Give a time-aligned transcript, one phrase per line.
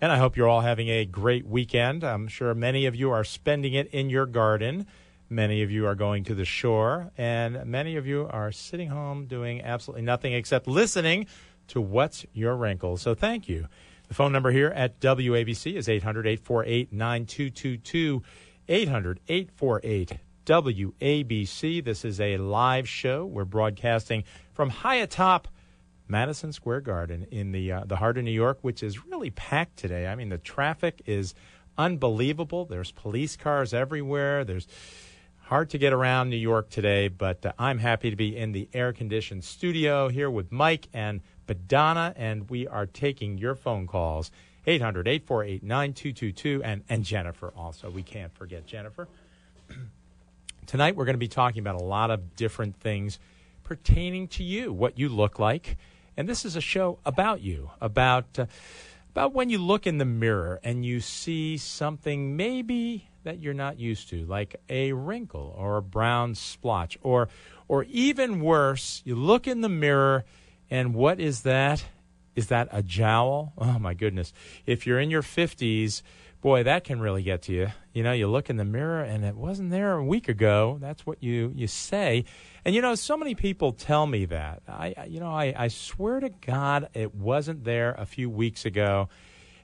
[0.00, 2.02] And I hope you're all having a great weekend.
[2.02, 4.86] I'm sure many of you are spending it in your garden.
[5.28, 7.10] Many of you are going to the shore.
[7.18, 11.26] And many of you are sitting home doing absolutely nothing except listening
[11.68, 12.96] to What's Your Wrinkle.
[12.96, 13.68] So thank you.
[14.08, 18.22] The phone number here at WABC is 800 848 9222.
[18.68, 20.12] 800 848
[20.46, 21.84] WABC.
[21.84, 23.26] This is a live show.
[23.26, 25.48] We're broadcasting from high atop
[26.10, 29.76] Madison Square Garden in the uh, the heart of New York, which is really packed
[29.76, 30.06] today.
[30.08, 31.34] I mean, the traffic is
[31.78, 32.64] unbelievable.
[32.64, 34.44] There's police cars everywhere.
[34.44, 34.66] There's
[35.44, 38.68] hard to get around New York today, but uh, I'm happy to be in the
[38.74, 44.30] air conditioned studio here with Mike and Badana, and we are taking your phone calls
[44.66, 47.88] 800 848 9222 and and Jennifer also.
[47.88, 49.08] We can't forget Jennifer.
[50.66, 53.18] Tonight we're going to be talking about a lot of different things
[53.62, 55.76] pertaining to you, what you look like.
[56.20, 58.44] And this is a show about you, about uh,
[59.12, 63.80] about when you look in the mirror and you see something maybe that you're not
[63.80, 67.30] used to, like a wrinkle or a brown splotch, or
[67.68, 70.26] or even worse, you look in the mirror
[70.68, 71.86] and what is that?
[72.36, 73.54] Is that a jowl?
[73.56, 74.34] Oh my goodness.
[74.66, 76.02] If you're in your 50s,
[76.40, 77.68] boy, that can really get to you.
[77.92, 80.78] You know, you look in the mirror and it wasn't there a week ago.
[80.80, 82.24] That's what you, you say.
[82.64, 84.62] And you know, so many people tell me that.
[84.68, 89.08] I, you know, I, I swear to God it wasn't there a few weeks ago.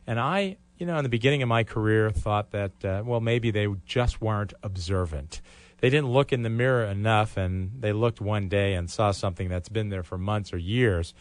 [0.06, 3.50] And I, you know, in the beginning of my career thought that, uh, well, maybe
[3.50, 5.40] they just weren't observant.
[5.78, 9.48] They didn't look in the mirror enough and they looked one day and saw something
[9.48, 11.14] that's been there for months or years.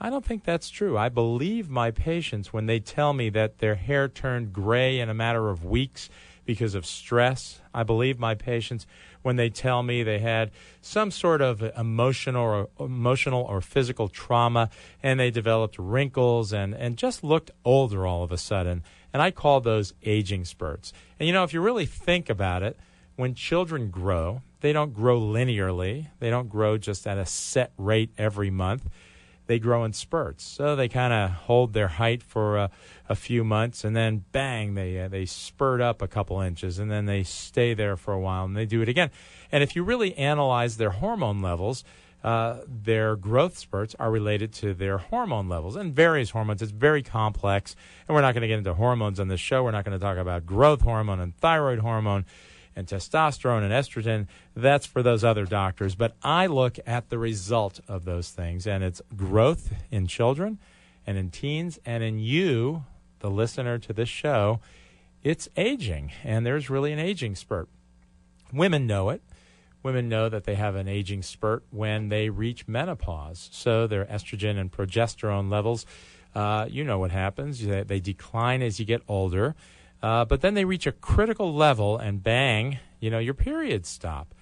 [0.00, 0.98] I don't think that's true.
[0.98, 5.14] I believe my patients when they tell me that their hair turned gray in a
[5.14, 6.10] matter of weeks
[6.44, 7.60] because of stress.
[7.72, 8.86] I believe my patients
[9.22, 10.50] when they tell me they had
[10.82, 14.68] some sort of emotional or emotional or physical trauma
[15.02, 18.82] and they developed wrinkles and, and just looked older all of a sudden.
[19.12, 20.92] And I call those aging spurts.
[21.18, 22.76] And you know, if you really think about it,
[23.16, 26.08] when children grow, they don't grow linearly.
[26.18, 28.88] They don't grow just at a set rate every month
[29.46, 30.44] they grow in spurts.
[30.44, 32.70] So they kind of hold their height for a,
[33.08, 36.90] a few months, and then bang, they uh, they spurt up a couple inches, and
[36.90, 39.10] then they stay there for a while, and they do it again.
[39.52, 41.84] And if you really analyze their hormone levels,
[42.22, 46.62] uh, their growth spurts are related to their hormone levels and various hormones.
[46.62, 47.76] It's very complex,
[48.08, 49.62] and we're not going to get into hormones on this show.
[49.62, 52.24] We're not going to talk about growth hormone and thyroid hormone
[52.76, 54.26] and testosterone and estrogen.
[54.54, 55.94] That's for those other doctors.
[55.94, 60.58] But I look at the result of those things, and it's growth in children
[61.06, 62.84] and in teens and in you,
[63.20, 64.60] the listener to this show.
[65.22, 67.68] It's aging, and there's really an aging spurt.
[68.52, 69.22] Women know it.
[69.82, 73.50] Women know that they have an aging spurt when they reach menopause.
[73.52, 75.84] So their estrogen and progesterone levels,
[76.34, 77.64] uh, you know what happens.
[77.64, 79.54] They, they decline as you get older.
[80.04, 84.34] Uh, but then they reach a critical level, and bang, you know, your periods stop.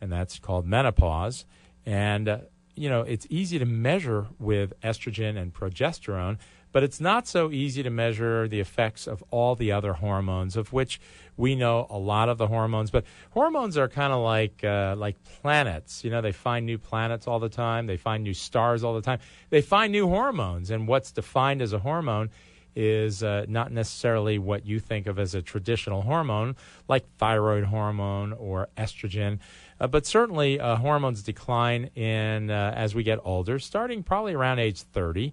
[0.00, 1.44] And that's called menopause.
[1.84, 2.38] And, uh,
[2.74, 6.38] you know, it's easy to measure with estrogen and progesterone,
[6.72, 10.72] but it's not so easy to measure the effects of all the other hormones, of
[10.72, 10.98] which
[11.36, 12.90] we know a lot of the hormones.
[12.90, 16.04] But hormones are kind of like uh, like planets.
[16.04, 17.86] You know, they find new planets all the time.
[17.86, 19.18] They find new stars all the time.
[19.50, 22.30] They find new hormones, and what's defined as a hormone
[22.74, 26.56] is uh, not necessarily what you think of as a traditional hormone,
[26.88, 29.38] like thyroid hormone or estrogen.
[29.80, 34.58] Uh, but certainly, uh, hormones decline in uh, as we get older, starting probably around
[34.58, 35.32] age 30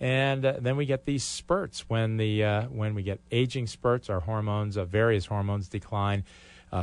[0.00, 4.08] And uh, then we get these spurts when the uh, when we get aging spurts,
[4.08, 6.24] our hormones, various hormones decline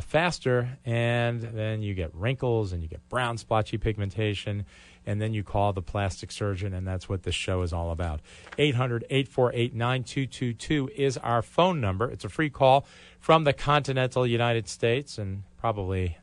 [0.02, 4.66] faster, and then you get wrinkles and you get brown splotchy pigmentation,
[5.08, 8.20] and then you call the plastic surgeon, and that's what this show is all about.
[8.58, 12.12] 800 848 9222 is our phone number.
[12.12, 12.86] It's a free call
[13.20, 16.18] from the continental United States and probably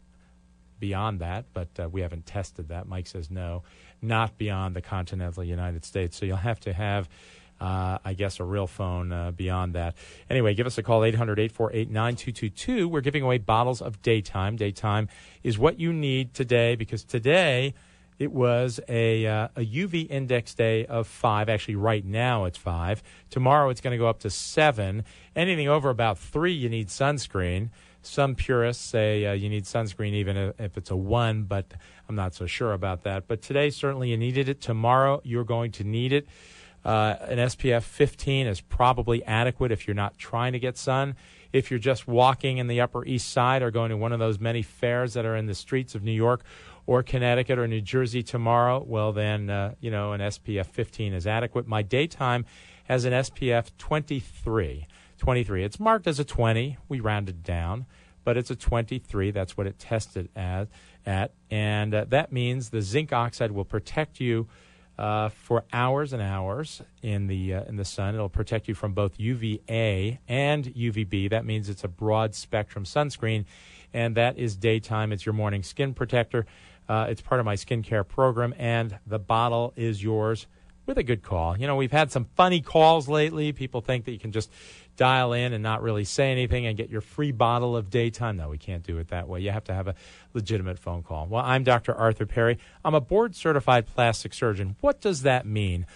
[0.79, 2.87] beyond that, but uh, we haven't tested that.
[2.87, 3.63] Mike says no,
[4.03, 6.19] not beyond the continental United States.
[6.19, 7.09] So you'll have to have.
[7.61, 9.95] Uh, I guess a real phone uh, beyond that.
[10.29, 12.89] Anyway, give us a call 800 848 9222.
[12.89, 14.57] We're giving away bottles of daytime.
[14.57, 15.09] Daytime
[15.45, 17.73] is what you need today because today
[18.19, 21.49] it was a, uh, a UV index day of five.
[21.49, 23.03] Actually, right now it's five.
[23.31, 25.05] Tomorrow it's going to go up to seven.
[25.35, 27.71] Anything over about three, you need sunscreen.
[28.03, 31.73] Some purists say uh, you need sunscreen even if it's a one, but
[32.09, 33.27] I'm not so sure about that.
[33.27, 34.61] But today, certainly you needed it.
[34.61, 36.29] Tomorrow, you're going to need it.
[36.85, 41.17] Uh, an SPF 15 is probably adequate if you're not trying to get sun.
[41.51, 44.39] If you're just walking in the Upper East Side or going to one of those
[44.39, 46.45] many fairs that are in the streets of New York
[46.87, 51.27] or Connecticut or New Jersey tomorrow, well, then, uh, you know, an SPF 15 is
[51.27, 51.67] adequate.
[51.67, 52.45] My daytime
[52.85, 54.87] has an SPF 23.
[55.19, 55.65] 23.
[55.65, 56.77] It's marked as a 20.
[56.89, 57.87] We rounded down,
[58.25, 59.31] but it's a 23.
[59.31, 60.69] That's what it tested as,
[61.07, 61.33] at.
[61.51, 64.49] And uh, that means the zinc oxide will protect you
[64.99, 68.15] uh, for hours and hours in the uh, in the sun.
[68.15, 71.31] It'll protect you from both UVA and UVB.
[71.31, 73.45] That means it's a broad spectrum sunscreen,
[73.93, 75.13] and that is daytime.
[75.13, 76.47] It's your morning skin protector.
[76.89, 80.47] Uh, it's part of my skincare program, and the bottle is yours
[80.87, 81.59] with a good call.
[81.59, 83.53] You know, we've had some funny calls lately.
[83.53, 84.51] People think that you can just
[84.97, 88.37] dial in and not really say anything and get your free bottle of daytime.
[88.37, 89.41] No, we can't do it that way.
[89.41, 89.95] You have to have a
[90.35, 91.27] legitimate phone call.
[91.27, 91.95] Well, I'm Dr.
[91.95, 92.59] Arthur Perry.
[92.85, 94.77] I'm a board certified plastic surgeon.
[94.81, 95.87] What does that mean?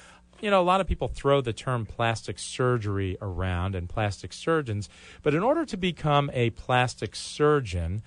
[0.40, 4.88] You know, a lot of people throw the term plastic surgery around and plastic surgeons,
[5.22, 8.02] but in order to become a plastic surgeon,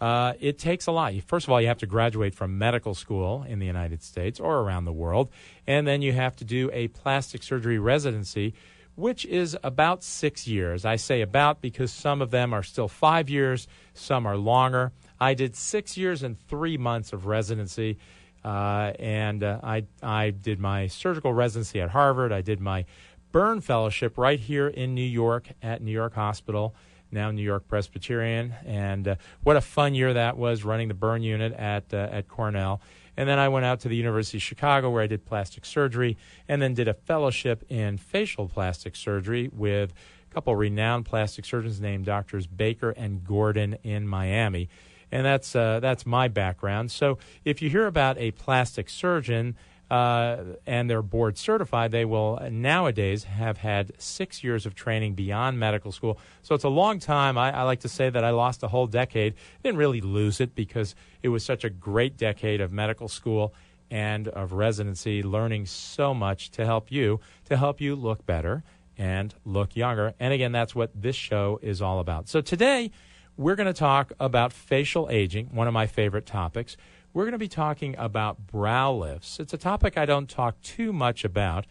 [0.00, 1.14] uh, it takes a lot.
[1.26, 4.60] First of all, you have to graduate from medical school in the United States or
[4.60, 5.30] around the world,
[5.66, 8.54] and then you have to do a plastic surgery residency
[8.96, 10.84] which is about six years.
[10.84, 14.90] I say about because some of them are still five years, some are longer.
[15.20, 17.98] I did six years and three months of residency,
[18.44, 22.32] uh, and uh, I, I did my surgical residency at Harvard.
[22.32, 22.86] I did my
[23.32, 26.74] burn fellowship right here in New York at New York Hospital,
[27.16, 28.54] now New York Presbyterian.
[28.64, 32.28] And uh, what a fun year that was running the burn unit at, uh, at
[32.28, 32.80] Cornell.
[33.16, 36.16] And then I went out to the University of Chicago where I did plastic surgery
[36.48, 39.92] and then did a fellowship in facial plastic surgery with
[40.30, 44.68] a couple renowned plastic surgeons named Doctors Baker and Gordon in Miami.
[45.10, 46.90] And that's, uh, that's my background.
[46.90, 49.56] So if you hear about a plastic surgeon,
[49.90, 55.58] uh, and they're board certified, they will nowadays have had six years of training beyond
[55.58, 56.18] medical school.
[56.42, 57.38] So it's a long time.
[57.38, 59.34] I, I, like to say that I lost a whole decade.
[59.62, 63.54] Didn't really lose it because it was such a great decade of medical school
[63.88, 68.64] and of residency, learning so much to help you, to help you look better
[68.98, 70.14] and look younger.
[70.18, 72.28] And again, that's what this show is all about.
[72.28, 72.90] So today,
[73.36, 76.76] we're going to talk about facial aging, one of my favorite topics
[77.16, 79.40] we're going to be talking about brow lifts.
[79.40, 81.64] It's a topic I don't talk too much about.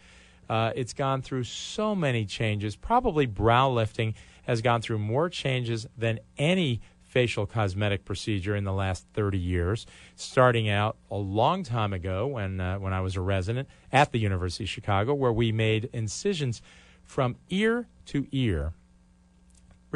[0.50, 2.74] Uh, it's gone through so many changes.
[2.74, 8.72] Probably brow lifting has gone through more changes than any facial cosmetic procedure in the
[8.72, 9.86] last 30 years,
[10.16, 14.18] starting out a long time ago when, uh, when I was a resident at the
[14.18, 16.60] University of Chicago, where we made incisions
[17.04, 18.72] from ear to ear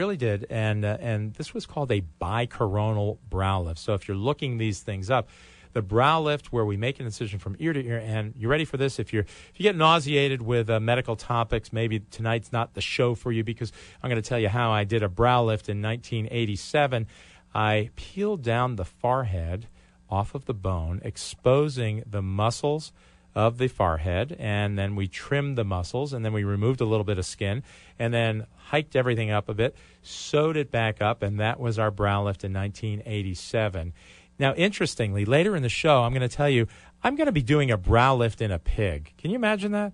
[0.00, 3.78] really did, and uh, and this was called a bicoronal brow lift.
[3.78, 5.28] So if you're looking these things up,
[5.74, 8.64] the brow lift where we make an incision from ear to ear, and you ready
[8.64, 8.98] for this?
[8.98, 13.14] If you're if you get nauseated with uh, medical topics, maybe tonight's not the show
[13.14, 15.82] for you because I'm going to tell you how I did a brow lift in
[15.82, 17.06] 1987.
[17.54, 19.68] I peeled down the forehead
[20.08, 22.90] off of the bone, exposing the muscles
[23.34, 27.04] of the forehead, and then we trimmed the muscles, and then we removed a little
[27.04, 27.62] bit of skin,
[27.98, 31.90] and then hiked everything up a bit, sewed it back up, and that was our
[31.90, 33.92] brow lift in 1987.
[34.38, 36.66] Now, interestingly, later in the show, I'm going to tell you
[37.02, 39.12] I'm going to be doing a brow lift in a pig.
[39.18, 39.92] Can you imagine that?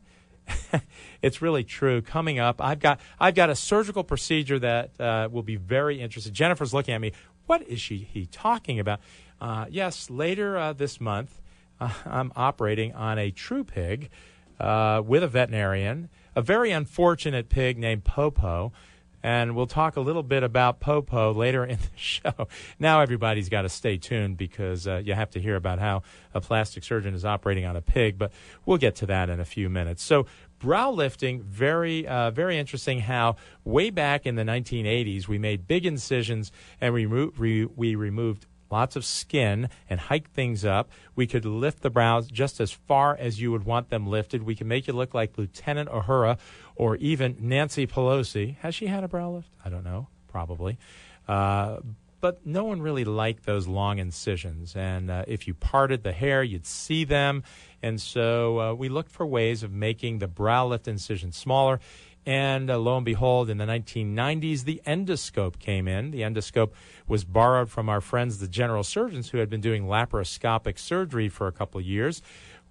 [1.23, 2.01] it's really true.
[2.03, 6.33] Coming up, I've got I've got a surgical procedure that uh, will be very interesting.
[6.33, 7.13] Jennifer's looking at me.
[7.47, 9.01] What is she he talking about?
[9.41, 11.41] Uh, yes, later uh, this month,
[12.07, 14.11] I'm operating on a true pig
[14.61, 18.73] uh, with a veterinarian, a very unfortunate pig named Popo.
[19.23, 22.47] And we'll talk a little bit about Popo later in the show.
[22.79, 26.03] Now everybody's got to stay tuned because uh, you have to hear about how
[26.33, 28.31] a plastic surgeon is operating on a pig, but
[28.65, 30.05] we'll get to that in a few minutes.
[30.05, 30.27] So,
[30.59, 35.85] brow lifting, very, uh, very interesting how way back in the 1980s we made big
[35.85, 40.91] incisions and we, remo- re- we removed lots of skin and hike things up.
[41.15, 44.43] We could lift the brows just as far as you would want them lifted.
[44.43, 46.39] We can make you look like Lieutenant Uhura
[46.75, 48.57] or even Nancy Pelosi.
[48.59, 49.49] Has she had a brow lift?
[49.65, 50.09] I don't know.
[50.29, 50.79] Probably.
[51.27, 51.79] Uh,
[52.21, 54.75] but no one really liked those long incisions.
[54.75, 57.43] And uh, if you parted the hair, you'd see them.
[57.83, 61.79] And so uh, we looked for ways of making the brow lift incision smaller.
[62.27, 66.11] And uh, lo and behold, in the 1990s, the endoscope came in.
[66.11, 66.73] The endoscope
[67.07, 71.47] was borrowed from our friends, the general surgeons, who had been doing laparoscopic surgery for
[71.47, 72.23] a couple of years.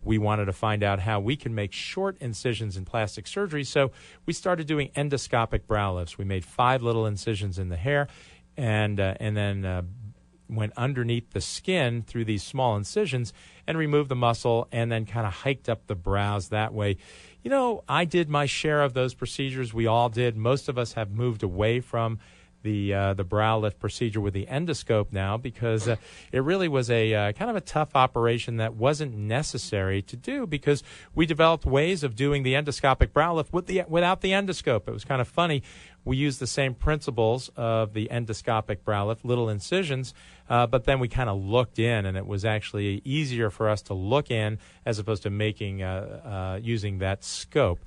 [0.04, 3.92] We wanted to find out how we can make short incisions in plastic surgery, so
[4.26, 6.18] we started doing endoscopic brow lifts.
[6.18, 8.08] We made five little incisions in the hair,
[8.56, 9.82] and uh, and then uh,
[10.48, 13.34] went underneath the skin through these small incisions
[13.66, 16.98] and removed the muscle, and then kind of hiked up the brows that way.
[17.46, 19.72] You know, I did my share of those procedures.
[19.72, 20.36] We all did.
[20.36, 22.18] Most of us have moved away from
[22.64, 25.98] the uh, the brow lift procedure with the endoscope now because uh,
[26.32, 30.48] it really was a uh, kind of a tough operation that wasn't necessary to do
[30.48, 30.82] because
[31.14, 34.88] we developed ways of doing the endoscopic brow lift with the without the endoscope.
[34.88, 35.62] It was kind of funny.
[36.06, 40.14] We used the same principles of the endoscopic brow lift, little incisions,
[40.48, 43.82] uh, but then we kind of looked in, and it was actually easier for us
[43.84, 47.80] to look in as opposed to making uh, uh, using that scope.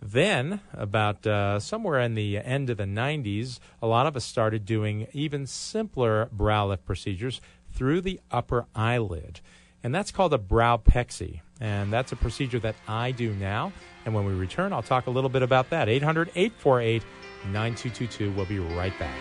[0.00, 4.64] Then, about uh, somewhere in the end of the 90s, a lot of us started
[4.64, 7.40] doing even simpler brow lift procedures
[7.72, 9.40] through the upper eyelid.
[9.82, 11.40] And that's called a browpexy.
[11.60, 13.72] And that's a procedure that I do now.
[14.04, 15.88] And when we return, I'll talk a little bit about that.
[15.88, 17.02] 800 848
[17.46, 18.32] 9222.
[18.32, 19.18] We'll be right back.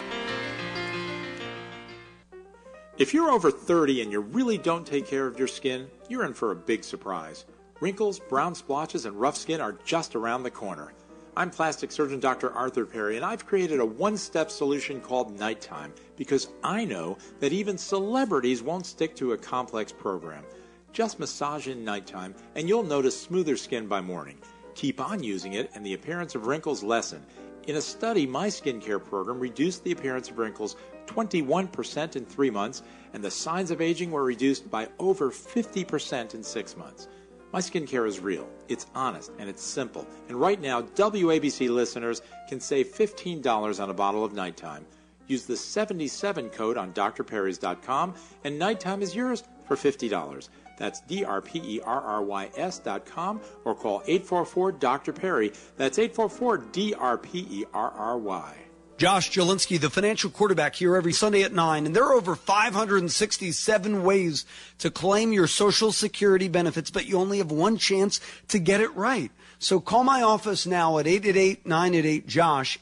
[2.97, 6.33] If you're over 30 and you really don't take care of your skin, you're in
[6.33, 7.45] for a big surprise.
[7.81, 10.93] Wrinkles, brown splotches, and rough skin are just around the corner.
[11.37, 12.53] I'm plastic surgeon Dr.
[12.53, 17.51] Arthur Perry, and I've created a one step solution called Nighttime because I know that
[17.51, 20.45] even celebrities won't stick to a complex program.
[20.93, 24.37] Just massage in nighttime, and you'll notice smoother skin by morning.
[24.75, 27.25] Keep on using it, and the appearance of wrinkles lessen.
[27.67, 30.75] In a study, my skincare program reduced the appearance of wrinkles
[31.07, 36.43] 21% in three months, and the signs of aging were reduced by over 50% in
[36.43, 37.07] six months.
[37.51, 40.05] My skincare is real, it's honest, and it's simple.
[40.27, 44.85] And right now, WABC listeners can save $15 on a bottle of nighttime.
[45.27, 50.49] Use the 77 code on drperrys.com, and nighttime is yours for $50.
[50.77, 55.53] That's D-R-P-E-R-R-Y-S dot com or call 844-DR-PERRY.
[55.77, 58.55] That's 844-D-R-P-E-R-R-Y.
[58.97, 61.85] Josh Jalinski, the financial quarterback here every Sunday at 9.
[61.85, 64.45] And there are over 567 ways
[64.77, 68.95] to claim your Social Security benefits, but you only have one chance to get it
[68.95, 69.31] right.
[69.59, 72.79] So call my office now at 888-988-JOSH,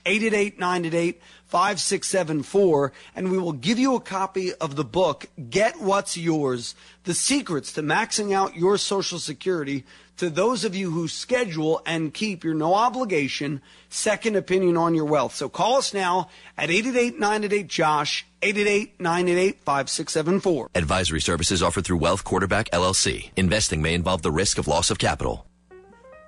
[1.53, 7.13] 888-988-5674, and we will give you a copy of the book, Get What's Yours, The
[7.13, 9.85] Secrets to Maxing Out Your Social Security
[10.17, 15.05] to those of you who schedule and keep your no obligation second opinion on your
[15.05, 15.33] wealth.
[15.35, 20.67] So call us now at 888-988-JOSH, 888-988-5674.
[20.75, 23.31] Advisory services offered through Wealth Quarterback LLC.
[23.35, 25.45] Investing may involve the risk of loss of capital.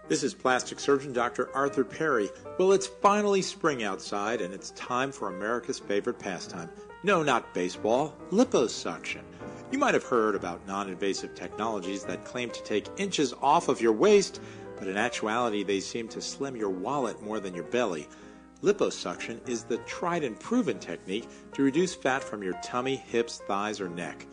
[0.08, 1.50] This is plastic surgeon Dr.
[1.56, 2.30] Arthur Perry.
[2.60, 6.70] Well, it's finally spring outside, and it's time for America's favorite pastime.
[7.02, 9.22] No, not baseball, liposuction.
[9.72, 13.82] You might have heard about non invasive technologies that claim to take inches off of
[13.82, 14.42] your waist,
[14.78, 18.08] but in actuality, they seem to slim your wallet more than your belly.
[18.62, 23.82] Liposuction is the tried and proven technique to reduce fat from your tummy, hips, thighs,
[23.82, 24.28] or neck.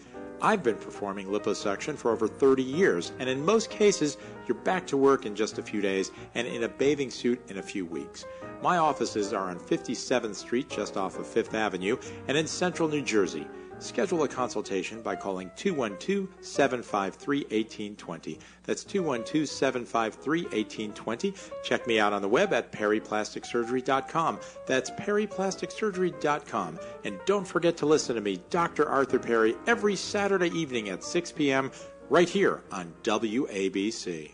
[0.45, 4.17] I've been performing liposuction for over 30 years, and in most cases,
[4.49, 7.59] you're back to work in just a few days and in a bathing suit in
[7.59, 8.25] a few weeks.
[8.61, 11.97] My offices are on 57th Street, just off of Fifth Avenue,
[12.27, 13.47] and in central New Jersey.
[13.83, 18.39] Schedule a consultation by calling 212 753 1820.
[18.65, 21.35] That's 212 753 1820.
[21.65, 24.41] Check me out on the web at perryplasticsurgery.com.
[24.67, 26.79] That's perryplasticsurgery.com.
[27.05, 28.89] And don't forget to listen to me, Dr.
[28.89, 31.71] Arthur Perry, every Saturday evening at 6 p.m.
[32.09, 34.31] right here on WABC.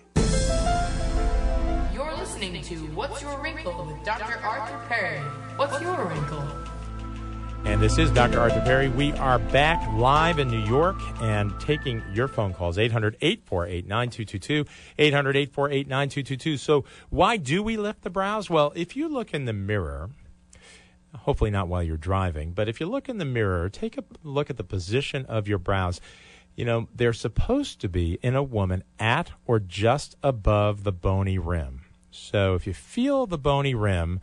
[1.94, 4.38] You're listening to What's Your Wrinkle with Dr.
[4.44, 5.20] Arthur Perry.
[5.56, 6.67] What's your wrinkle?
[7.68, 8.40] And this is Dr.
[8.40, 8.88] Arthur Perry.
[8.88, 14.64] We are back live in New York and taking your phone calls 800 848 9222.
[14.98, 16.56] 800 848 9222.
[16.56, 18.48] So, why do we lift the brows?
[18.48, 20.08] Well, if you look in the mirror,
[21.14, 24.48] hopefully not while you're driving, but if you look in the mirror, take a look
[24.48, 26.00] at the position of your brows.
[26.56, 31.36] You know, they're supposed to be in a woman at or just above the bony
[31.36, 31.82] rim.
[32.10, 34.20] So if you feel the bony rim,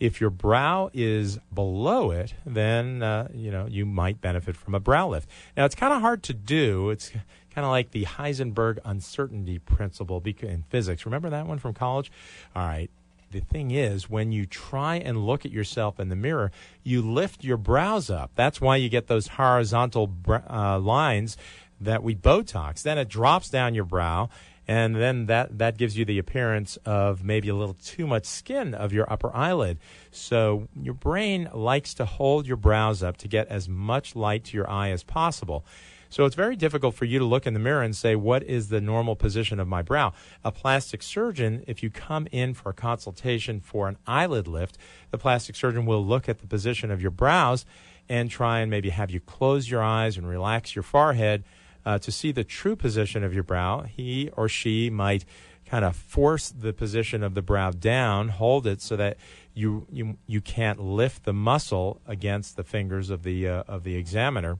[0.00, 4.80] if your brow is below it, then uh, you know you might benefit from a
[4.80, 5.28] brow lift.
[5.56, 6.90] Now it's kind of hard to do.
[6.90, 7.10] It's
[7.54, 11.04] kind of like the Heisenberg uncertainty principle in physics.
[11.04, 12.10] Remember that one from college?
[12.54, 12.90] All right.
[13.30, 16.50] The thing is, when you try and look at yourself in the mirror,
[16.82, 18.30] you lift your brows up.
[18.34, 20.10] That's why you get those horizontal
[20.48, 21.36] uh, lines
[21.80, 22.82] that we Botox.
[22.82, 24.30] Then it drops down your brow,
[24.68, 28.74] and then that, that gives you the appearance of maybe a little too much skin
[28.74, 29.78] of your upper eyelid.
[30.10, 34.56] So your brain likes to hold your brows up to get as much light to
[34.56, 35.64] your eye as possible.
[36.10, 38.68] So it's very difficult for you to look in the mirror and say, what is
[38.68, 40.12] the normal position of my brow?
[40.44, 44.76] A plastic surgeon, if you come in for a consultation for an eyelid lift,
[45.10, 47.64] the plastic surgeon will look at the position of your brows
[48.08, 51.44] and try and maybe have you close your eyes and relax your forehead
[51.88, 53.80] uh, to see the true position of your brow.
[53.80, 55.24] He or she might
[55.64, 59.16] kind of force the position of the brow down, hold it so that
[59.54, 63.94] you you you can't lift the muscle against the fingers of the uh, of the
[63.94, 64.58] examiner.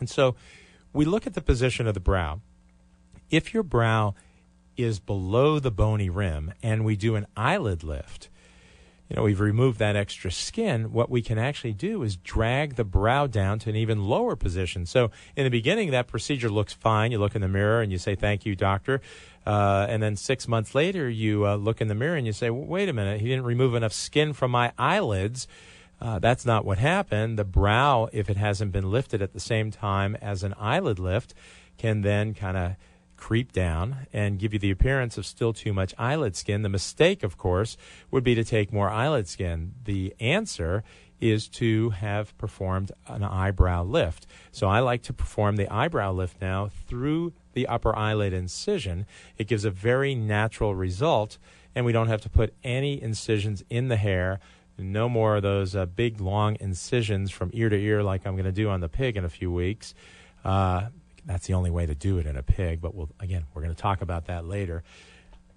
[0.00, 0.36] And so
[0.94, 2.40] we look at the position of the brow.
[3.28, 4.14] If your brow
[4.74, 8.30] is below the bony rim and we do an eyelid lift,
[9.08, 10.92] you know, we've removed that extra skin.
[10.92, 14.84] What we can actually do is drag the brow down to an even lower position.
[14.84, 17.10] So in the beginning, that procedure looks fine.
[17.10, 19.00] You look in the mirror and you say, thank you, doctor.
[19.46, 22.50] Uh, and then six months later, you uh, look in the mirror and you say,
[22.50, 25.48] wait a minute, he didn't remove enough skin from my eyelids.
[26.00, 27.38] Uh, that's not what happened.
[27.38, 31.32] The brow, if it hasn't been lifted at the same time as an eyelid lift,
[31.78, 32.72] can then kind of
[33.18, 36.62] creep down and give you the appearance of still too much eyelid skin.
[36.62, 37.76] The mistake, of course,
[38.10, 39.74] would be to take more eyelid skin.
[39.84, 40.82] The answer
[41.20, 44.26] is to have performed an eyebrow lift.
[44.52, 49.04] So I like to perform the eyebrow lift now through the upper eyelid incision.
[49.36, 51.38] It gives a very natural result,
[51.74, 54.38] and we don't have to put any incisions in the hair
[54.78, 58.44] no more of those uh, big long incisions from ear to ear like I'm going
[58.44, 59.92] to do on the pig in a few weeks.
[60.44, 60.88] Uh,
[61.28, 63.74] that's the only way to do it in a pig, but we'll, again, we're going
[63.74, 64.82] to talk about that later.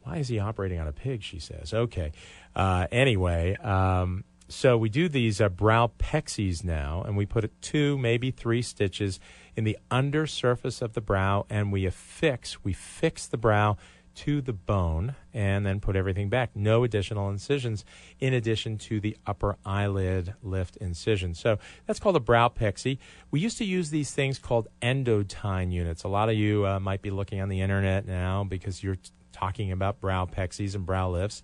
[0.04, 1.24] Why is he operating on a pig?
[1.24, 1.74] She says.
[1.74, 2.12] Okay.
[2.56, 7.98] Uh, anyway, um, so we do these uh, brow pexies now, and we put two,
[7.98, 9.20] maybe three stitches
[9.56, 13.78] in the under surface of the brow, and we affix, we fix the brow
[14.16, 16.56] to the bone and then put everything back.
[16.56, 17.86] No additional incisions
[18.20, 21.34] in addition to the upper eyelid lift incision.
[21.34, 22.98] So that's called a brow pexy.
[23.30, 26.04] We used to use these things called endotine units.
[26.04, 29.12] A lot of you uh, might be looking on the internet now because you're t-
[29.32, 31.42] talking about brow pexies and brow lifts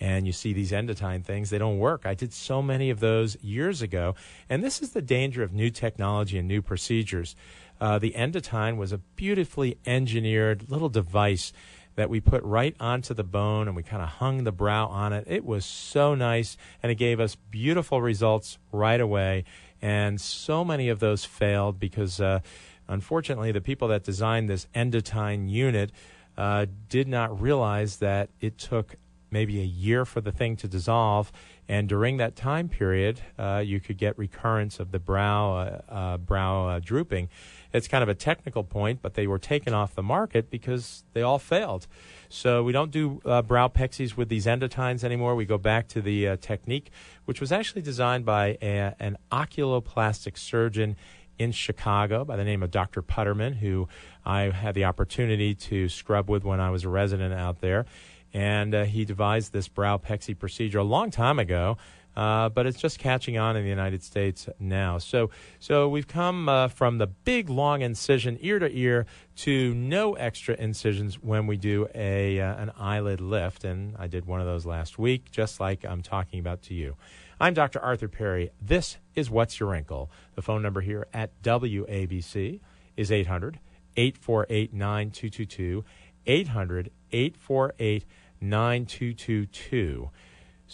[0.00, 2.04] and you see these endotine things, they don't work.
[2.04, 4.14] I did so many of those years ago.
[4.48, 7.36] And this is the danger of new technology and new procedures.
[7.80, 11.52] Uh, the endotine was a beautifully engineered little device
[11.96, 15.12] that we put right onto the bone and we kind of hung the brow on
[15.12, 15.24] it.
[15.28, 19.44] It was so nice and it gave us beautiful results right away.
[19.80, 22.40] And so many of those failed because, uh,
[22.88, 25.92] unfortunately, the people that designed this endotine unit
[26.36, 28.96] uh, did not realize that it took
[29.30, 31.30] maybe a year for the thing to dissolve.
[31.68, 36.16] And during that time period, uh, you could get recurrence of the brow uh, uh,
[36.18, 37.28] brow uh, drooping.
[37.74, 41.22] It's kind of a technical point, but they were taken off the market because they
[41.22, 41.88] all failed.
[42.28, 45.34] So we don't do uh, brow pexies with these endotines anymore.
[45.34, 46.92] We go back to the uh, technique,
[47.24, 50.94] which was actually designed by a, an oculoplastic surgeon
[51.36, 53.02] in Chicago by the name of Dr.
[53.02, 53.88] Putterman, who
[54.24, 57.86] I had the opportunity to scrub with when I was a resident out there.
[58.32, 61.76] And uh, he devised this brow pexy procedure a long time ago.
[62.16, 64.98] Uh, but it's just catching on in the United States now.
[64.98, 70.14] So, so we've come uh, from the big long incision ear to ear to no
[70.14, 74.46] extra incisions when we do a uh, an eyelid lift, and I did one of
[74.46, 76.96] those last week, just like I'm talking about to you.
[77.40, 77.80] I'm Dr.
[77.80, 78.50] Arthur Perry.
[78.62, 80.08] This is What's Your Wrinkle.
[80.36, 82.60] The phone number here at WABC
[82.96, 83.58] is 800
[83.96, 85.84] 848 9222.
[86.26, 88.04] 800 848
[88.40, 90.10] 9222.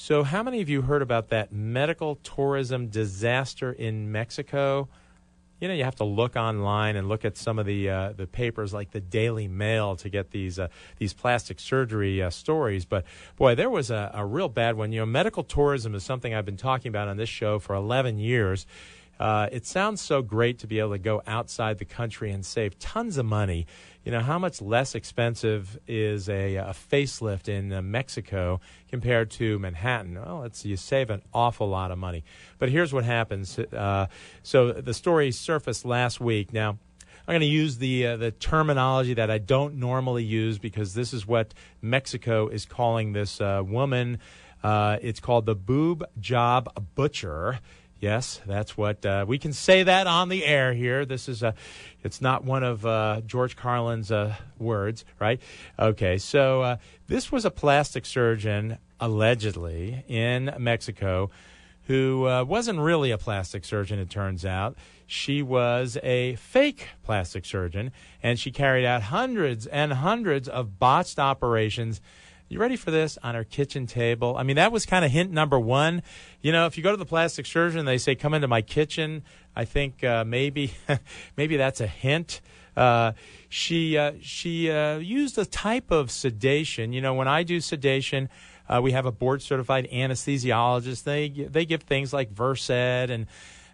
[0.02, 4.88] So, how many of you heard about that medical tourism disaster in Mexico?
[5.60, 8.26] You know, you have to look online and look at some of the uh, the
[8.26, 12.86] papers like the Daily Mail to get these uh, these plastic surgery uh, stories.
[12.86, 13.04] But
[13.36, 14.90] boy, there was a, a real bad one.
[14.90, 18.18] You know, medical tourism is something I've been talking about on this show for 11
[18.18, 18.64] years.
[19.20, 22.76] Uh, it sounds so great to be able to go outside the country and save
[22.80, 23.66] tons of money
[24.04, 29.58] you know, how much less expensive is a, a facelift in uh, Mexico compared to
[29.58, 30.14] Manhattan?
[30.14, 32.24] Well, it's, you save an awful lot of money.
[32.58, 33.58] But here's what happens.
[33.58, 34.06] Uh,
[34.42, 36.52] so the story surfaced last week.
[36.52, 36.78] Now,
[37.28, 41.12] I'm going to use the uh, the terminology that I don't normally use because this
[41.12, 41.52] is what
[41.82, 44.18] Mexico is calling this uh, woman.
[44.62, 47.60] Uh, it's called the boob job butcher.
[48.00, 51.04] Yes, that's what uh, we can say that on the air here.
[51.04, 51.54] This is a,
[52.02, 55.38] it's not one of uh, George Carlin's uh, words, right?
[55.78, 56.76] Okay, so uh,
[57.08, 61.30] this was a plastic surgeon allegedly in Mexico
[61.88, 64.76] who uh, wasn't really a plastic surgeon, it turns out.
[65.06, 67.90] She was a fake plastic surgeon,
[68.22, 72.00] and she carried out hundreds and hundreds of botched operations.
[72.52, 73.16] You ready for this?
[73.22, 74.36] On her kitchen table.
[74.36, 76.02] I mean, that was kind of hint number one.
[76.42, 79.22] You know, if you go to the plastic surgeon, they say, "Come into my kitchen."
[79.54, 80.72] I think uh, maybe,
[81.36, 82.40] maybe that's a hint.
[82.76, 83.12] Uh,
[83.48, 86.92] she uh, she uh, used a type of sedation.
[86.92, 88.28] You know, when I do sedation,
[88.68, 91.04] uh, we have a board certified anesthesiologist.
[91.04, 93.28] They they give things like Versed and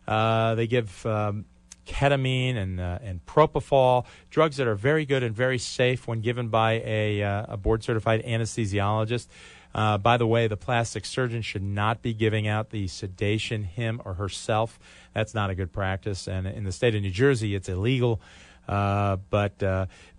[0.06, 1.46] uh, they give um,
[1.86, 6.48] ketamine and uh, and propofol, drugs that are very good and very safe when given
[6.48, 9.28] by a uh, a board certified anesthesiologist.
[9.74, 14.00] Uh, by the way, the plastic surgeon should not be giving out the sedation him
[14.04, 14.78] or herself.
[15.14, 18.20] That's not a good practice, and in the state of New Jersey, it's illegal.
[18.68, 19.62] Uh, but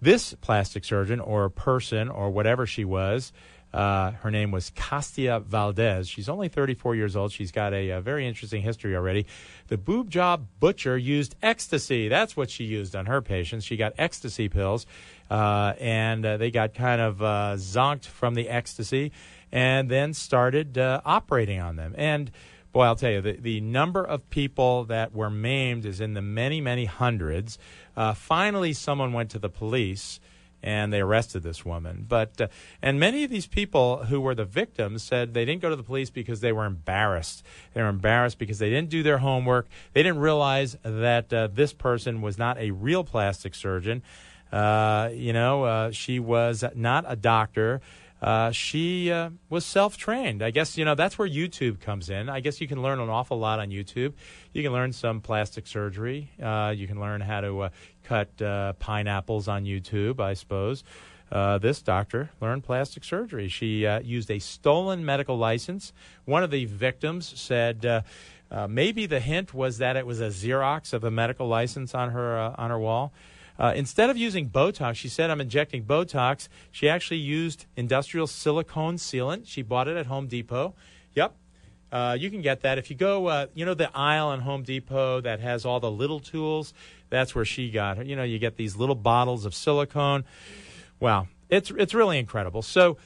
[0.02, 3.34] this plastic surgeon or person or whatever she was
[3.78, 6.10] uh, her name was Castia Valdez.
[6.10, 7.32] She's only 34 years old.
[7.32, 9.28] She's got a, a, very interesting history already.
[9.68, 12.08] The boob job butcher used ecstasy.
[12.08, 13.66] That's what she used on her patients.
[13.66, 14.88] She got ecstasy pills,
[15.30, 19.12] uh, and uh, they got kind of uh, zonked from the ecstasy
[19.52, 21.94] and then started uh, operating on them.
[22.00, 22.32] And
[22.72, 26.24] boy, I'll tell you, the, the number of people that were maimed is in the
[26.24, 27.60] many, many hundreds.
[28.16, 30.20] Finally, someone went to the police
[30.64, 32.06] and they arrested this woman.
[32.08, 32.48] But uh,
[32.82, 35.84] and many of these people who were the victims said they didn't go to the
[35.84, 37.44] police because they were embarrassed.
[37.74, 39.68] They were embarrassed because they didn't do their homework.
[39.94, 44.02] They didn't realize that uh, this person was not a real plastic surgeon.
[44.52, 47.82] Uh, you know, uh, she was not a doctor.
[48.22, 50.42] Uh, she uh, was self-trained.
[50.42, 52.30] I guess you know that's where YouTube comes in.
[52.30, 54.14] I guess you can learn an awful lot on YouTube.
[54.54, 56.32] You can learn some plastic surgery.
[56.42, 57.70] Uh, you can learn how to uh,
[58.04, 60.20] cut uh, pineapples on YouTube.
[60.20, 60.84] I suppose.
[61.30, 63.50] Uh, this doctor learned plastic surgery.
[63.50, 65.92] She used a stolen medical license.
[66.24, 68.04] One of the victims said.
[68.70, 72.56] maybe the hint was that it was a Xerox of a medical license on her
[72.58, 73.12] on her wall.
[73.60, 76.48] Uh, instead of using Botox, she said, I'm injecting Botox.
[76.72, 79.48] She actually used industrial silicone sealant.
[79.48, 80.76] She bought it at Home Depot.
[81.16, 81.36] Yep.
[81.92, 82.78] Uh, you can get that.
[82.78, 85.90] If you go, uh, you know, the aisle in Home Depot that has all the
[85.90, 86.74] little tools,
[87.10, 88.04] that's where she got her.
[88.04, 90.26] You know, you get these little bottles of silicone.
[91.00, 91.28] Wow.
[91.50, 92.62] It's, it's really incredible.
[92.62, 92.98] So,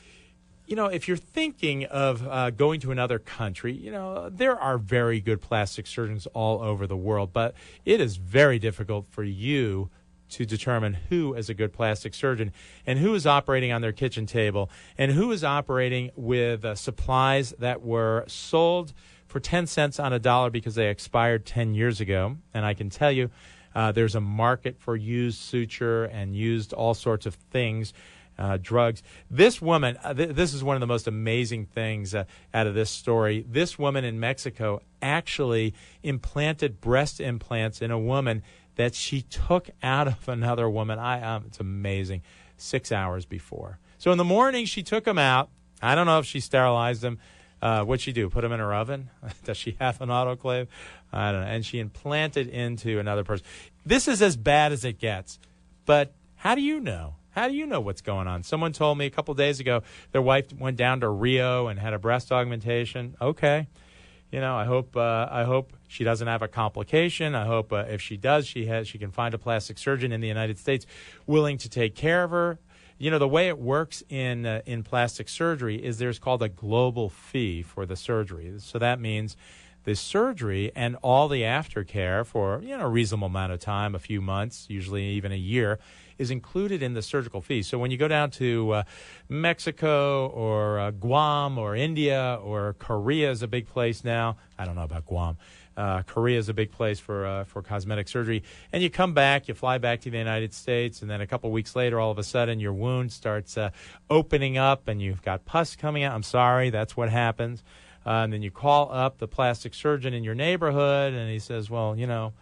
[0.65, 4.77] you know, if you're thinking of uh, going to another country, you know, there are
[4.77, 7.53] very good plastic surgeons all over the world, but
[7.85, 9.89] it is very difficult for you
[10.31, 12.51] to determine who is a good plastic surgeon
[12.85, 17.53] and who is operating on their kitchen table and who is operating with uh, supplies
[17.59, 18.93] that were sold
[19.27, 22.37] for 10 cents on a dollar because they expired 10 years ago.
[22.53, 23.29] And I can tell you,
[23.73, 27.93] uh, there's a market for used suture and used all sorts of things.
[28.37, 29.03] Uh, drugs.
[29.29, 32.23] This woman, uh, th- this is one of the most amazing things uh,
[32.55, 33.45] out of this story.
[33.47, 38.41] This woman in Mexico actually implanted breast implants in a woman
[38.75, 40.99] that she took out of another woman.
[40.99, 42.21] I um, it's amazing.
[42.57, 43.79] Six hours before.
[43.97, 45.49] So in the morning she took them out.
[45.81, 47.19] I don't know if she sterilized them.
[47.61, 48.29] Uh, what'd she do?
[48.29, 49.09] Put them in her oven?
[49.43, 50.67] Does she have an autoclave?
[51.11, 51.47] I don't know.
[51.47, 53.45] And she implanted into another person.
[53.85, 55.39] This is as bad as it gets.
[55.85, 57.15] But how do you know?
[57.31, 58.43] How do you know what's going on?
[58.43, 61.93] Someone told me a couple days ago their wife went down to Rio and had
[61.93, 63.15] a breast augmentation.
[63.21, 63.67] Okay
[64.31, 67.35] you know, I hope uh, I hope she doesn't have a complication.
[67.35, 70.21] I hope uh, if she does, she has she can find a plastic surgeon in
[70.21, 70.85] the United States
[71.27, 72.59] willing to take care of her.
[72.97, 76.49] You know, the way it works in uh, in plastic surgery is there's called a
[76.49, 78.53] global fee for the surgery.
[78.59, 79.35] So that means
[79.83, 83.99] the surgery and all the aftercare for you know a reasonable amount of time, a
[83.99, 85.77] few months, usually even a year,
[86.21, 87.63] is included in the surgical fee.
[87.63, 88.83] So when you go down to uh,
[89.27, 94.37] Mexico or uh, Guam or India or Korea is a big place now.
[94.57, 95.37] I don't know about Guam.
[95.75, 99.47] Uh, Korea is a big place for uh, for cosmetic surgery, and you come back,
[99.47, 102.19] you fly back to the United States, and then a couple weeks later, all of
[102.19, 103.69] a sudden, your wound starts uh,
[104.09, 106.13] opening up, and you've got pus coming out.
[106.13, 107.63] I'm sorry, that's what happens.
[108.05, 111.69] Uh, and then you call up the plastic surgeon in your neighborhood, and he says,
[111.69, 112.33] "Well, you know."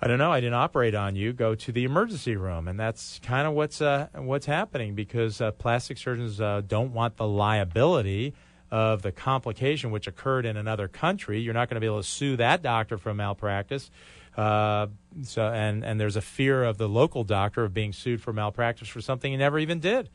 [0.00, 0.32] I don't know.
[0.32, 1.32] I didn't operate on you.
[1.32, 5.52] Go to the emergency room, and that's kind of what's uh, what's happening because uh,
[5.52, 8.34] plastic surgeons uh, don't want the liability
[8.70, 11.40] of the complication which occurred in another country.
[11.40, 13.90] You're not going to be able to sue that doctor for malpractice.
[14.36, 14.88] Uh,
[15.22, 18.88] so and and there's a fear of the local doctor of being sued for malpractice
[18.88, 20.10] for something he never even did.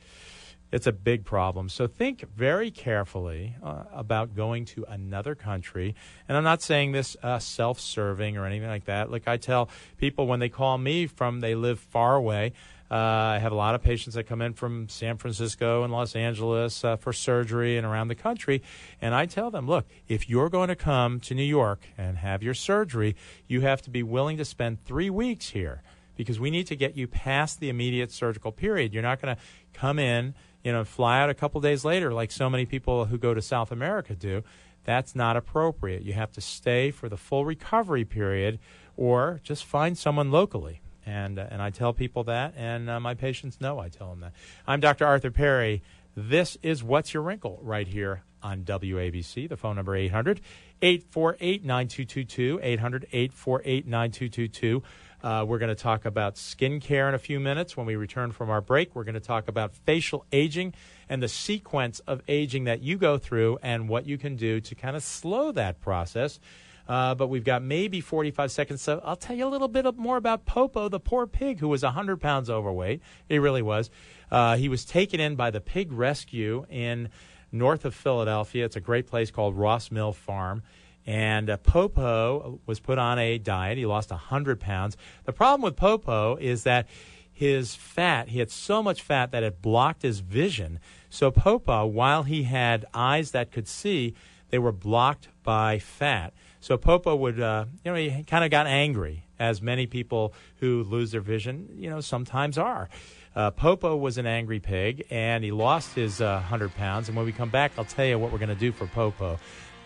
[0.72, 1.68] It's a big problem.
[1.70, 5.96] So think very carefully uh, about going to another country.
[6.28, 9.10] And I'm not saying this uh, self-serving or anything like that.
[9.12, 12.54] Like I tell people when they call me from, they live far away.
[12.92, 16.16] Uh, I have a lot of patients that come in from San Francisco and Los
[16.16, 18.64] Angeles uh, for surgery and around the country.
[19.00, 22.42] And I tell them, look, if you're going to come to New York and have
[22.42, 23.16] your surgery,
[23.48, 25.84] you have to be willing to spend three weeks here
[26.16, 28.92] because we need to get you past the immediate surgical period.
[28.94, 29.42] You're not going to
[29.74, 33.18] come in, you know, fly out a couple days later like so many people who
[33.18, 34.44] go to South America do.
[34.86, 36.04] That's not appropriate.
[36.04, 38.60] You have to stay for the full recovery period
[38.98, 43.14] or just find someone locally and uh, and I tell people that, and uh, my
[43.14, 44.34] patients know I tell them that.
[44.68, 45.06] I'm Dr.
[45.06, 45.82] Arthur Perry.
[46.16, 49.50] This is What's Your Wrinkle right here on WABC.
[49.50, 50.42] The phone number 800
[50.82, 54.84] 848 9222 800 848 9222.
[55.22, 57.76] Uh, we're going to talk about skincare in a few minutes.
[57.76, 60.74] When we return from our break, we're going to talk about facial aging
[61.10, 64.76] and the sequence of aging that you go through and what you can do to
[64.76, 66.40] kind of slow that process.
[66.88, 68.82] Uh, but we've got maybe 45 seconds.
[68.82, 71.84] So I'll tell you a little bit more about Popo, the poor pig who was
[71.84, 73.02] 100 pounds overweight.
[73.28, 73.92] He really was.
[74.32, 77.10] Uh, he was taken in by the pig rescue in
[77.52, 78.66] north of Philadelphia.
[78.66, 80.64] It's a great place called Ross Mill Farm.
[81.10, 83.80] And uh, Popo was put on a diet.
[83.80, 84.96] He lost 100 pounds.
[85.26, 86.88] The problem with Popo is that
[87.32, 90.80] his fat, he had so much fat that it blocked his vision.
[91.10, 94.14] So Popo, while he had eyes that could see,
[94.52, 96.32] they were blocked by fat.
[96.60, 100.84] So Popo would, uh, you know, he kind of got angry, as many people who
[100.84, 102.88] lose their vision, you know, sometimes are.
[103.36, 107.08] Uh, Popo was an angry pig, and he lost his uh, 100 pounds.
[107.08, 109.40] And when we come back, I'll tell you what we're going to do for Popo.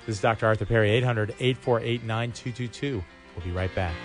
[0.06, 0.48] This is Dr.
[0.48, 3.02] Arthur Perry, 800 848 9222.
[3.36, 3.96] We'll be right back.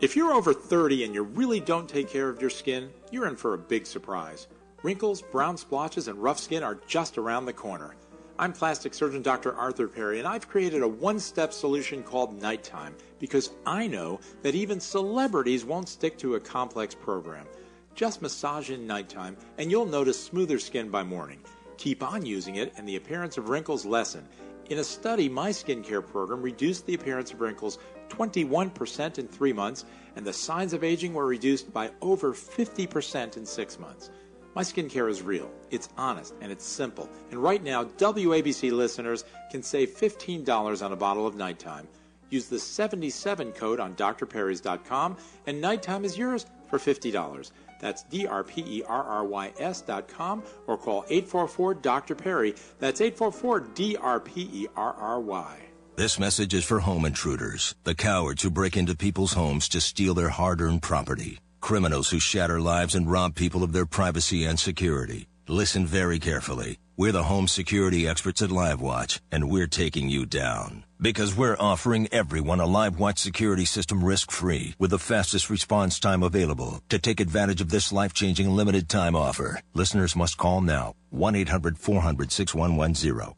[0.00, 3.36] If you're over 30 and you really don't take care of your skin, you're in
[3.36, 4.46] for a big surprise.
[4.82, 7.96] Wrinkles, brown splotches, and rough skin are just around the corner.
[8.38, 9.54] I'm plastic surgeon Dr.
[9.54, 14.54] Arthur Perry, and I've created a one step solution called Nighttime because I know that
[14.54, 17.46] even celebrities won't stick to a complex program.
[17.94, 21.40] Just massage in nighttime, and you'll notice smoother skin by morning.
[21.76, 24.26] Keep on using it, and the appearance of wrinkles lessen.
[24.70, 29.84] In a study, my skincare program reduced the appearance of wrinkles 21% in three months,
[30.16, 34.10] and the signs of aging were reduced by over 50% in six months.
[34.54, 37.08] My skincare is real, it's honest, and it's simple.
[37.30, 41.86] And right now, WABC listeners can save $15 on a bottle of nighttime.
[42.30, 47.50] Use the 77 code on drperrys.com, and nighttime is yours for $50.
[47.80, 52.14] That's D-R-P-E-R-R-Y-S dot com or call 844 Dr.
[52.14, 52.54] Perry.
[52.78, 55.56] That's 844 D-R-P-E-R-R-Y.
[55.96, 60.12] This message is for home intruders, the cowards who break into people's homes to steal
[60.12, 61.38] their hard-earned property.
[61.60, 65.26] Criminals who shatter lives and rob people of their privacy and security.
[65.48, 66.78] Listen very carefully.
[66.98, 70.84] We're the home security experts at LiveWatch, and we're taking you down.
[70.98, 76.80] Because we're offering everyone a LiveWatch security system risk-free with the fastest response time available.
[76.88, 80.94] To take advantage of this life-changing limited time offer, listeners must call now.
[81.14, 83.34] 1-800-400-6110.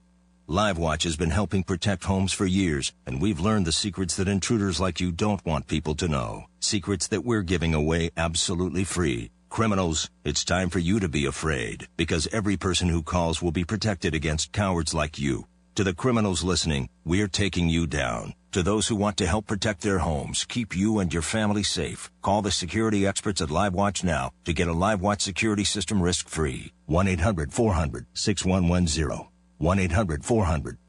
[0.49, 4.81] LiveWatch has been helping protect homes for years, and we've learned the secrets that intruders
[4.81, 6.45] like you don't want people to know.
[6.61, 9.33] Secrets that we're giving away absolutely free.
[9.49, 13.65] Criminals, it's time for you to be afraid, because every person who calls will be
[13.65, 15.49] protected against cowards like you.
[15.79, 18.35] To the criminals listening, we're taking you down.
[18.51, 22.11] To those who want to help protect their homes, keep you and your family safe,
[22.21, 26.73] call the security experts at LiveWatch now to get a LiveWatch security system risk-free.
[26.91, 29.29] 1-800-400-6110.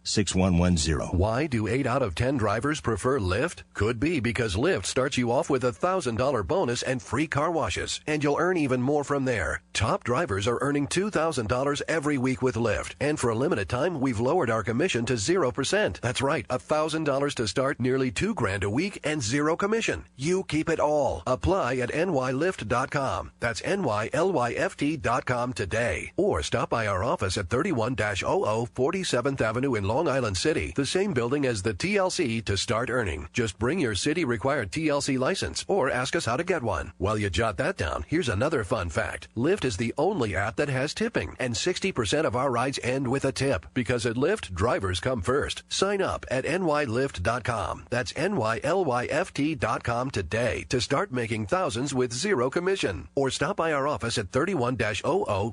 [0.10, 1.13] 1-800-400-6110.
[1.13, 3.63] Why do 8 out of 10 drivers prefer Lyft?
[3.74, 8.02] Could be because Lyft starts you off with a $1,000 bonus and free car washes,
[8.08, 9.62] and you'll earn even more from there.
[9.74, 14.19] Top drivers are earning $2,000 every week with Lyft, and for a limited time, we've
[14.19, 16.00] lowered our commission to 0%.
[16.00, 20.06] That's right, $1,000 to start, nearly 2 grand a week, and zero commission.
[20.15, 21.24] You keep it all.
[21.28, 23.32] Apply at nylyft.com.
[23.39, 26.12] That's nylyft.com today.
[26.17, 31.12] Or stop by our office at 31-00 47th Avenue in Long Island City, the same
[31.12, 33.28] building as the TLC to start earning.
[33.34, 36.94] Just bring your city required TLC license or ask us how to get one.
[36.98, 39.28] While you jot that down, here's another fun fact.
[39.36, 43.26] Lyft is the only app that has tipping, and 60% of our rides end with
[43.26, 45.64] a tip because at Lyft, drivers come first.
[45.68, 47.84] Sign up at nylyft.com.
[47.90, 53.10] That's nylyft.com today to start making thousands with zero commission.
[53.16, 55.04] Or stop by our office at 31-00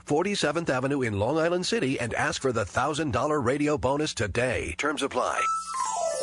[0.06, 4.35] 47th Avenue in Long Island City and ask for the $1,000 radio bonus today.
[4.76, 5.40] Terms apply.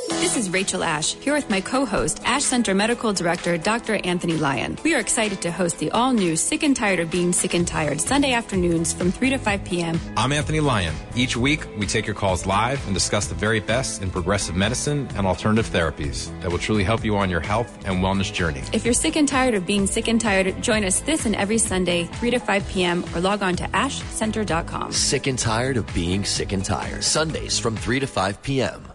[0.10, 3.96] This is Rachel Ash, here with my co host, Ash Center Medical Director Dr.
[4.04, 4.78] Anthony Lyon.
[4.84, 7.68] We are excited to host the all new Sick and Tired of Being Sick and
[7.68, 10.00] Tired Sunday afternoons from 3 to 5 p.m.
[10.18, 10.94] I'm Anthony Lyon.
[11.16, 15.08] Each week, we take your calls live and discuss the very best in progressive medicine
[15.16, 18.64] and alternative therapies that will truly help you on your health and wellness journey.
[18.74, 21.58] If you're sick and tired of being sick and tired, join us this and every
[21.58, 24.92] Sunday, 3 to 5 p.m., or log on to ashcenter.com.
[24.92, 27.04] Sick and tired of being sick and tired.
[27.04, 28.93] Sundays from 3 to 5 p.m.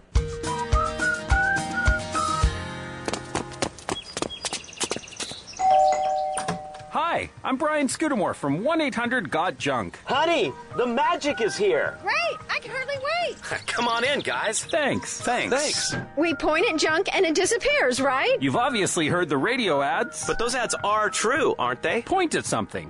[7.59, 9.99] Brian Scudamore from 1 800 Got Junk.
[10.05, 11.97] Honey, the magic is here.
[12.01, 12.39] Great!
[12.49, 13.35] I can hardly wait.
[13.67, 14.63] Come on in, guys.
[14.63, 15.19] Thanks.
[15.19, 15.53] Thanks.
[15.91, 15.95] Thanks.
[16.17, 18.37] We point at junk and it disappears, right?
[18.41, 20.25] You've obviously heard the radio ads.
[20.25, 22.01] But those ads are true, aren't they?
[22.03, 22.89] Point at something.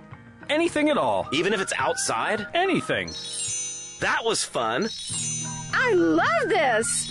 [0.49, 1.27] Anything at all.
[1.33, 2.45] Even if it's outside?
[2.53, 3.07] Anything.
[4.01, 4.87] That was fun.
[5.73, 7.08] I love this.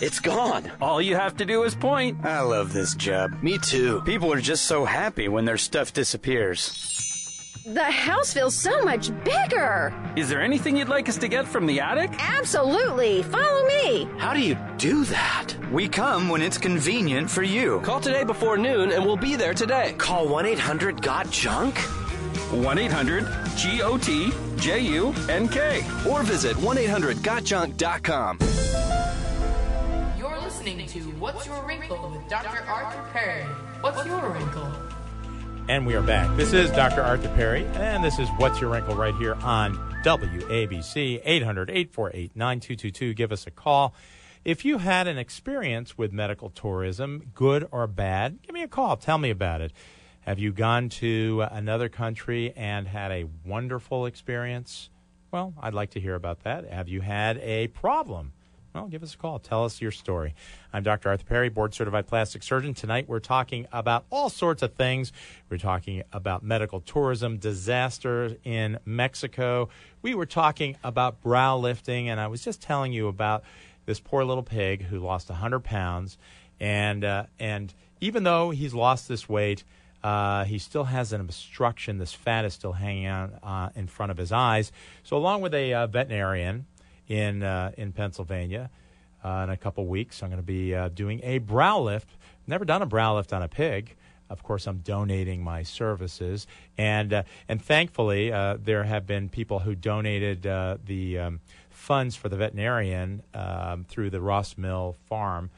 [0.00, 0.70] It's gone.
[0.80, 2.24] All you have to do is point.
[2.24, 3.42] I love this job.
[3.42, 4.00] Me too.
[4.06, 6.86] People are just so happy when their stuff disappears.
[7.66, 9.92] The house feels so much bigger.
[10.16, 12.10] Is there anything you'd like us to get from the attic?
[12.18, 13.22] Absolutely.
[13.24, 14.08] Follow me.
[14.16, 15.54] How do you do that?
[15.70, 17.80] We come when it's convenient for you.
[17.80, 19.94] Call today before noon and we'll be there today.
[19.98, 21.76] Call 1 800 Got Junk?
[21.76, 25.84] 1 800 G O T J U N K.
[26.08, 28.38] Or visit 1 800 GotJunk.com.
[30.60, 32.62] Listening to What's Your Wrinkle with Dr.
[32.68, 33.44] Arthur Perry.
[33.80, 34.70] What's your wrinkle?
[35.70, 36.36] And we are back.
[36.36, 37.00] This is Dr.
[37.00, 43.14] Arthur Perry, and this is What's Your Wrinkle right here on WABC 800 848 9222.
[43.14, 43.94] Give us a call.
[44.44, 48.98] If you had an experience with medical tourism, good or bad, give me a call.
[48.98, 49.72] Tell me about it.
[50.26, 54.90] Have you gone to another country and had a wonderful experience?
[55.32, 56.70] Well, I'd like to hear about that.
[56.70, 58.34] Have you had a problem?
[58.74, 59.40] Well, give us a call.
[59.40, 60.32] Tell us your story.
[60.72, 61.08] I'm Dr.
[61.08, 62.72] Arthur Perry, board certified plastic surgeon.
[62.72, 65.12] Tonight we're talking about all sorts of things.
[65.48, 69.70] We're talking about medical tourism, disaster in Mexico.
[70.02, 73.42] We were talking about brow lifting, and I was just telling you about
[73.86, 76.16] this poor little pig who lost 100 pounds.
[76.60, 79.64] And, uh, and even though he's lost this weight,
[80.04, 81.98] uh, he still has an obstruction.
[81.98, 84.70] This fat is still hanging out uh, in front of his eyes.
[85.02, 86.66] So, along with a uh, veterinarian
[87.10, 88.70] in uh, in Pennsylvania,
[89.22, 92.08] uh, in a couple weeks, I'm going to be uh, doing a brow lift.
[92.46, 93.96] Never done a brow lift on a pig.
[94.30, 96.46] Of course, I'm donating my services,
[96.78, 102.14] and uh, and thankfully, uh, there have been people who donated uh, the um, funds
[102.14, 105.50] for the veterinarian um, through the Ross Mill Farm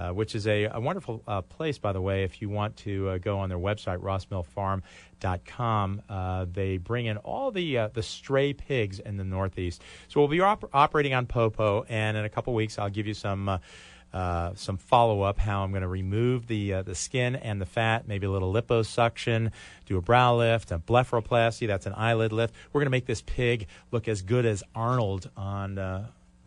[0.00, 2.24] uh, which is a, a wonderful uh, place, by the way.
[2.24, 7.50] If you want to uh, go on their website, rossmillfarm.com, uh, they bring in all
[7.50, 9.82] the uh, the stray pigs in the Northeast.
[10.08, 13.14] So we'll be op- operating on Popo, and in a couple weeks, I'll give you
[13.14, 13.48] some.
[13.48, 13.58] Uh,
[14.12, 17.66] uh, some follow up how I'm going to remove the uh, the skin and the
[17.66, 19.52] fat, maybe a little liposuction,
[19.86, 22.52] do a brow lift, a blepharoplasty, that's an eyelid lift.
[22.72, 25.78] We're going to make this pig look as good as Arnold on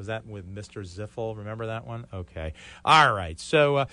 [0.04, 0.84] was that with Mr.
[0.84, 1.38] Ziffel?
[1.38, 2.06] Remember that one?
[2.14, 2.52] Okay.
[2.84, 3.40] All right.
[3.40, 3.86] So, uh,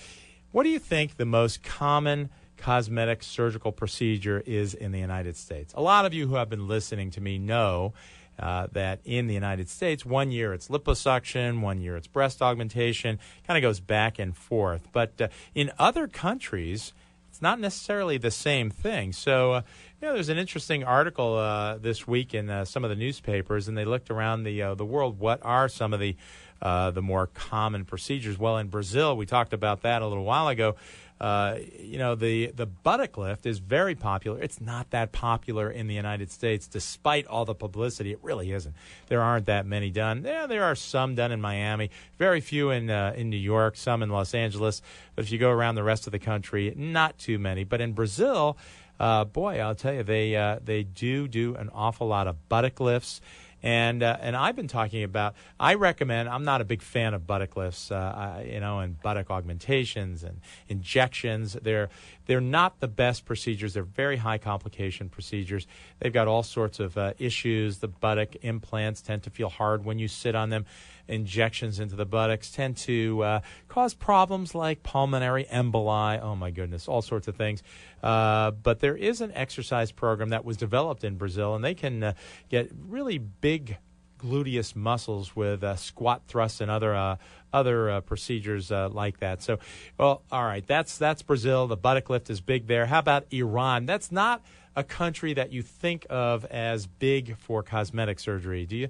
[0.51, 5.73] what do you think the most common cosmetic surgical procedure is in the United States?
[5.77, 7.93] A lot of you who have been listening to me know
[8.37, 13.17] uh, that in the United States, one year it's liposuction, one year it's breast augmentation,
[13.47, 14.89] kind of goes back and forth.
[14.91, 16.91] But uh, in other countries,
[17.29, 19.13] it's not necessarily the same thing.
[19.13, 19.63] So,
[20.07, 23.77] know, there's an interesting article uh, this week in uh, some of the newspapers, and
[23.77, 25.19] they looked around the uh, the world.
[25.19, 26.15] What are some of the
[26.61, 28.37] uh, the more common procedures?
[28.39, 30.75] Well, in Brazil, we talked about that a little while ago.
[31.19, 34.41] Uh, you know, the the buttock lift is very popular.
[34.41, 38.11] It's not that popular in the United States, despite all the publicity.
[38.11, 38.73] It really isn't.
[39.05, 40.23] There aren't that many done.
[40.25, 44.01] Yeah, there are some done in Miami, very few in uh, in New York, some
[44.01, 44.81] in Los Angeles.
[45.15, 47.65] But if you go around the rest of the country, not too many.
[47.65, 48.57] But in Brazil
[49.01, 52.79] uh, boy, I'll tell you, they uh, they do do an awful lot of buttock
[52.79, 53.19] lifts.
[53.63, 55.33] And uh, and I've been talking about.
[55.59, 56.29] I recommend.
[56.29, 60.23] I'm not a big fan of buttock lifts, uh, I, you know, and buttock augmentations
[60.23, 61.57] and injections.
[61.61, 61.89] They're
[62.27, 63.73] they're not the best procedures.
[63.73, 65.65] They're very high complication procedures.
[65.99, 67.79] They've got all sorts of uh, issues.
[67.79, 70.65] The buttock implants tend to feel hard when you sit on them
[71.11, 76.19] injections into the buttocks tend to uh, cause problems like pulmonary emboli.
[76.21, 77.61] Oh my goodness, all sorts of things.
[78.01, 82.03] Uh, but there is an exercise program that was developed in Brazil, and they can
[82.03, 82.13] uh,
[82.49, 83.77] get really big
[84.21, 87.17] gluteus muscles with uh, squat thrusts and other uh,
[87.53, 89.41] other uh, procedures uh, like that.
[89.41, 89.59] So,
[89.97, 91.67] well, all right, that's that's Brazil.
[91.67, 92.85] The buttock lift is big there.
[92.85, 93.85] How about Iran?
[93.85, 94.43] That's not
[94.75, 98.89] a country that you think of as big for cosmetic surgery, do you?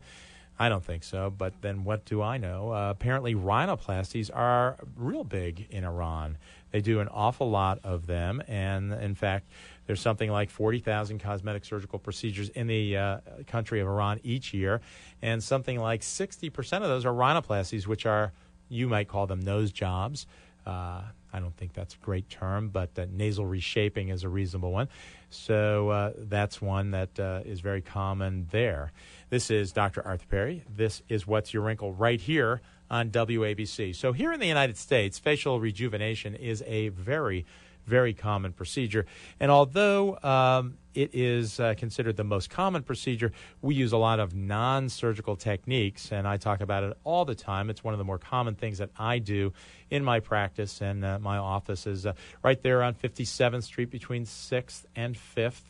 [0.62, 1.32] I don't think so.
[1.36, 2.72] But then what do I know?
[2.72, 6.38] Uh, apparently, rhinoplasties are real big in Iran.
[6.70, 8.44] They do an awful lot of them.
[8.48, 9.50] And in fact,
[9.88, 14.82] there's something like 40,000 cosmetic surgical procedures in the uh, country of Iran each year.
[15.24, 18.32] And something like 60% of those are rhinoplasties, which are,
[18.70, 20.28] you might call them nose jobs.
[20.68, 21.02] Uh,
[21.34, 24.90] I don't think that's a great term, but uh, nasal reshaping is a reasonable one.
[25.30, 28.92] So uh, that's one that uh, is very common there.
[29.30, 30.06] This is Dr.
[30.06, 30.64] Arthur Perry.
[30.70, 33.96] This is What's Your Wrinkle right here on WABC.
[33.96, 37.46] So here in the United States, facial rejuvenation is a very
[37.88, 39.06] very common procedure.
[39.40, 43.32] And although um, it is uh, considered the most common procedure,
[43.62, 47.36] we use a lot of non surgical techniques, and I talk about it all the
[47.36, 47.70] time.
[47.70, 49.54] It's one of the more common things that I do
[49.90, 52.14] in my practice, and uh, my office is uh,
[52.44, 55.62] right there on 57th Street between 6th and 5th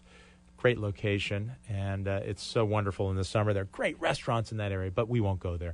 [0.58, 3.52] great location, and uh, it's so wonderful in the summer.
[3.52, 5.74] There are great restaurants in that area, but we won't go there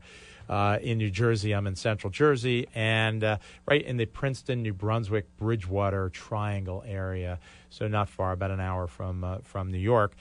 [0.50, 1.54] uh, in New Jersey.
[1.54, 3.38] I'm in central Jersey and uh,
[3.68, 7.40] right in the Princeton, New Brunswick, Bridgewater triangle area.
[7.70, 10.14] So not far, about an hour from, uh, from New York.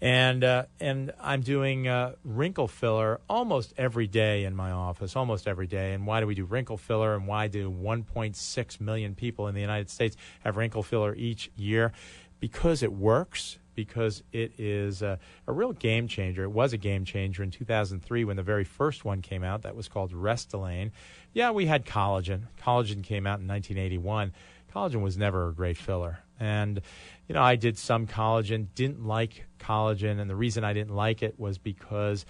[0.00, 5.48] And, uh, and I'm doing uh, wrinkle filler almost every day in my office, almost
[5.48, 5.94] every day.
[5.94, 9.60] And why do we do wrinkle filler and why do 1.6 million people in the
[9.60, 11.92] United States have wrinkle filler each year?
[12.40, 16.42] Because it works because it is a, a, real game changer.
[16.42, 19.62] It was a game changer in 2003 when the very first one came out.
[19.62, 20.90] That was called Restylane.
[21.32, 22.48] Yeah, we had collagen.
[22.60, 24.32] Collagen came out in 1981.
[24.74, 26.18] Collagen was never a great filler.
[26.40, 26.80] And,
[27.28, 30.18] you know, I did some collagen, didn't like collagen.
[30.18, 32.26] And the reason I didn't like it was because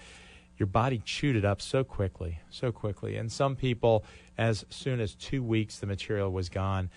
[0.57, 3.15] your body chewed it up so quickly, so quickly.
[3.15, 4.03] And some people,
[4.37, 6.89] as soon as two weeks, the material was gone.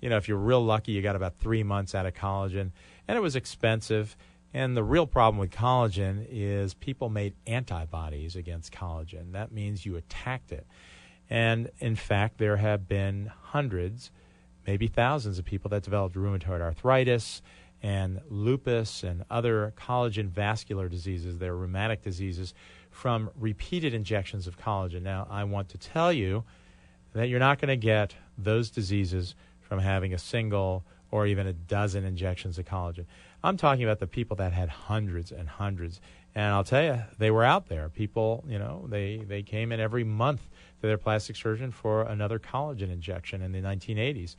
[0.00, 2.70] You know, if you're real lucky, you got about three months out of collagen
[3.08, 4.16] and it was expensive.
[4.54, 9.32] And the real problem with collagen is people made antibodies against collagen.
[9.32, 10.66] That means you attacked it.
[11.28, 14.10] And in fact, there have been hundreds,
[14.66, 17.42] maybe thousands of people that developed rheumatoid arthritis
[17.82, 22.54] and lupus and other collagen vascular diseases, they're rheumatic diseases,
[22.90, 25.02] from repeated injections of collagen.
[25.02, 26.44] Now, I want to tell you
[27.12, 31.52] that you're not going to get those diseases from having a single or even a
[31.52, 33.06] dozen injections of collagen.
[33.42, 36.00] I'm talking about the people that had hundreds and hundreds.
[36.34, 37.88] And I'll tell you, they were out there.
[37.88, 40.42] People, you know, they, they came in every month
[40.80, 44.36] to their plastic surgeon for another collagen injection in the 1980s.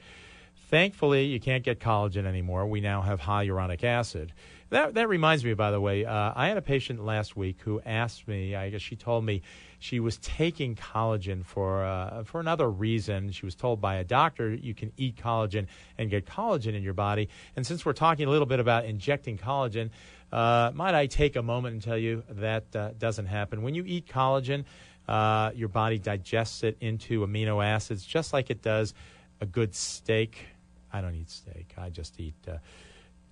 [0.69, 2.67] Thankfully, you can't get collagen anymore.
[2.67, 4.33] We now have hyaluronic acid.
[4.69, 7.81] That, that reminds me, by the way, uh, I had a patient last week who
[7.85, 9.41] asked me, I guess she told me
[9.79, 13.31] she was taking collagen for, uh, for another reason.
[13.31, 15.67] She was told by a doctor you can eat collagen
[15.97, 17.29] and get collagen in your body.
[17.55, 19.89] And since we're talking a little bit about injecting collagen,
[20.31, 23.61] uh, might I take a moment and tell you that uh, doesn't happen.
[23.61, 24.65] When you eat collagen,
[25.07, 28.93] uh, your body digests it into amino acids just like it does
[29.41, 30.45] a good steak.
[30.91, 31.73] I don't eat steak.
[31.77, 32.57] I just eat uh,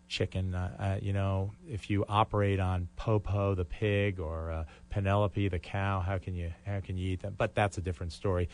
[0.08, 0.56] chicken.
[0.56, 5.60] Uh, uh, you know, if you operate on Popo the pig or uh, Penelope the
[5.60, 7.36] cow, how can you how can you eat them?
[7.38, 8.50] But that's a different story.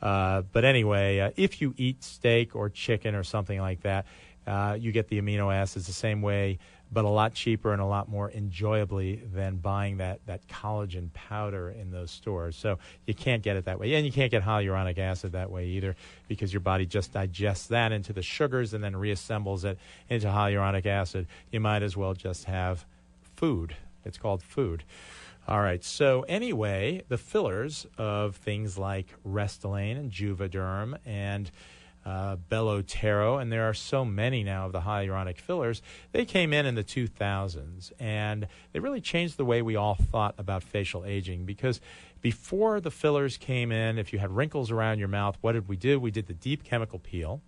[0.00, 4.06] Uh, but anyway, uh, if you eat steak or chicken or something like that,
[4.46, 6.58] uh, you get the amino acids the same way
[6.90, 11.70] but a lot cheaper and a lot more enjoyably than buying that, that collagen powder
[11.70, 12.56] in those stores.
[12.56, 13.94] So you can't get it that way.
[13.94, 15.96] And you can't get hyaluronic acid that way either
[16.28, 19.78] because your body just digests that into the sugars and then reassembles it
[20.08, 21.26] into hyaluronic acid.
[21.50, 22.84] You might as well just have
[23.36, 23.76] food.
[24.04, 24.84] It's called food.
[25.46, 25.82] All right.
[25.82, 31.50] So anyway, the fillers of things like Restylane and Juvederm and
[32.08, 35.82] uh, Belotero, and there are so many now of the hyaluronic fillers.
[36.12, 40.34] They came in in the 2000s, and they really changed the way we all thought
[40.38, 41.82] about facial aging because
[42.22, 45.76] before the fillers came in, if you had wrinkles around your mouth, what did we
[45.76, 46.00] do?
[46.00, 47.42] We did the deep chemical peel.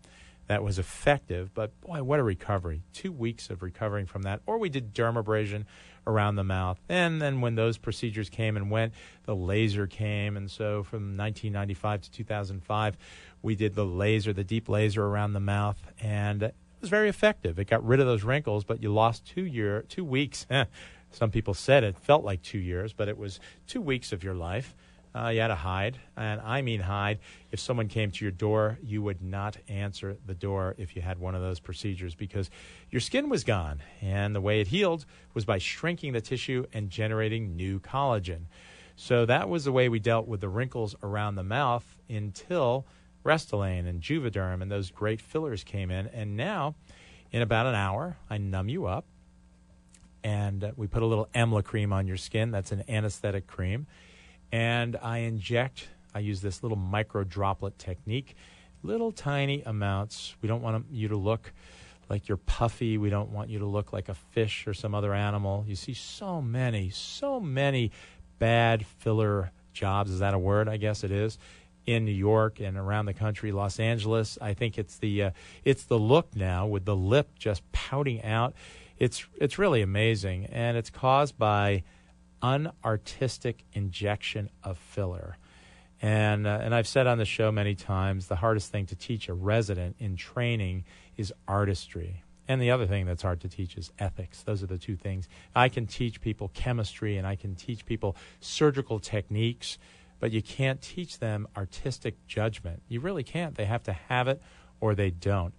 [0.46, 2.82] That was effective, but boy, what a recovery.
[2.92, 4.42] Two weeks of recovering from that.
[4.44, 5.64] Or we did dermabrasion
[6.06, 6.80] around the mouth.
[6.88, 8.92] And then when those procedures came and went,
[9.24, 10.36] the laser came.
[10.36, 12.96] And so from 1995 to 2005,
[13.42, 17.58] we did the laser, the deep laser around the mouth, and it was very effective.
[17.58, 20.46] It got rid of those wrinkles, but you lost two year, two weeks.
[21.10, 24.34] Some people said it felt like two years, but it was two weeks of your
[24.34, 24.74] life.
[25.14, 27.18] Uh, you had to hide, and I mean hide.
[27.50, 31.18] If someone came to your door, you would not answer the door if you had
[31.18, 32.48] one of those procedures because
[32.90, 36.90] your skin was gone, and the way it healed was by shrinking the tissue and
[36.90, 38.42] generating new collagen.
[38.94, 42.86] So that was the way we dealt with the wrinkles around the mouth until
[43.24, 46.06] Restylane and Juvederm and those great fillers came in.
[46.08, 46.74] And now,
[47.32, 49.06] in about an hour, I numb you up
[50.22, 52.50] and uh, we put a little Emla cream on your skin.
[52.50, 53.86] That's an anesthetic cream.
[54.52, 55.88] And I inject.
[56.14, 58.34] I use this little micro droplet technique,
[58.82, 60.34] little tiny amounts.
[60.42, 61.52] We don't want you to look
[62.08, 62.98] like you're puffy.
[62.98, 65.64] We don't want you to look like a fish or some other animal.
[65.66, 67.92] You see so many, so many
[68.38, 70.10] bad filler jobs.
[70.10, 70.68] Is that a word?
[70.68, 71.38] I guess it is.
[71.86, 74.36] In New York and around the country, Los Angeles.
[74.40, 75.30] I think it's the uh,
[75.64, 78.54] it's the look now with the lip just pouting out.
[78.98, 81.84] It's it's really amazing, and it's caused by
[82.42, 85.36] unartistic injection of filler.
[86.02, 89.28] And uh, and I've said on the show many times, the hardest thing to teach
[89.28, 90.84] a resident in training
[91.16, 92.22] is artistry.
[92.48, 94.42] And the other thing that's hard to teach is ethics.
[94.42, 95.28] Those are the two things.
[95.54, 99.78] I can teach people chemistry and I can teach people surgical techniques,
[100.18, 102.82] but you can't teach them artistic judgment.
[102.88, 103.54] You really can't.
[103.54, 104.42] They have to have it
[104.80, 105.54] or they don't.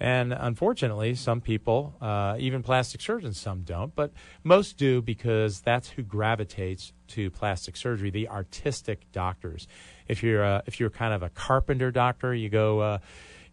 [0.00, 5.90] And unfortunately, some people, uh, even plastic surgeons, some don't, but most do because that's
[5.90, 9.68] who gravitates to plastic surgery, the artistic doctors.
[10.08, 12.80] If you're, a, if you're kind of a carpenter doctor, you go.
[12.80, 12.98] Uh,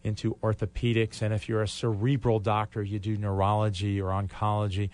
[0.04, 1.22] into orthopedics.
[1.22, 4.90] And if you're a cerebral doctor, you do neurology or oncology.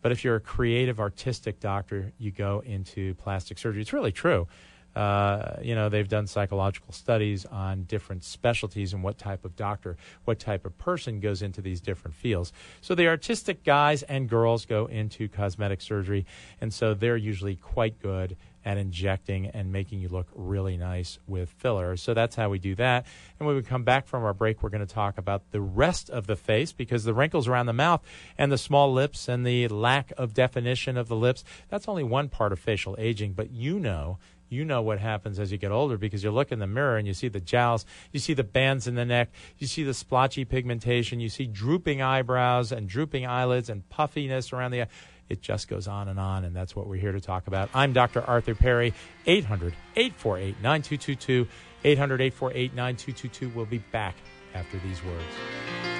[0.00, 3.82] But if you're a creative, artistic doctor, you go into plastic surgery.
[3.82, 4.48] It's really true.
[4.94, 9.96] Uh, you know, they've done psychological studies on different specialties and what type of doctor,
[10.24, 12.52] what type of person goes into these different fields.
[12.80, 16.26] So the artistic guys and girls go into cosmetic surgery,
[16.60, 21.50] and so they're usually quite good at injecting and making you look really nice with
[21.50, 22.00] fillers.
[22.02, 23.06] So that's how we do that.
[23.38, 26.10] And when we come back from our break, we're going to talk about the rest
[26.10, 28.02] of the face because the wrinkles around the mouth
[28.38, 32.28] and the small lips and the lack of definition of the lips, that's only one
[32.28, 33.32] part of facial aging.
[33.32, 34.18] But you know,
[34.52, 37.06] you know what happens as you get older because you look in the mirror and
[37.06, 40.44] you see the jowls, you see the bands in the neck, you see the splotchy
[40.44, 44.88] pigmentation, you see drooping eyebrows and drooping eyelids and puffiness around the eye.
[45.28, 47.70] It just goes on and on, and that's what we're here to talk about.
[47.72, 48.22] I'm Dr.
[48.22, 48.92] Arthur Perry,
[49.26, 51.48] 800 848 9222.
[51.84, 53.48] 800 848 9222.
[53.56, 54.14] We'll be back
[54.54, 55.91] after these words.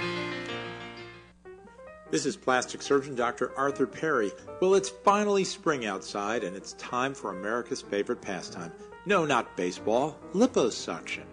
[2.13, 3.51] This is plastic surgeon Dr.
[3.59, 4.31] Arthur Perry.
[4.61, 8.71] Well, it's finally spring outside, and it's time for America's favorite pastime.
[9.07, 11.25] No, not baseball, liposuction.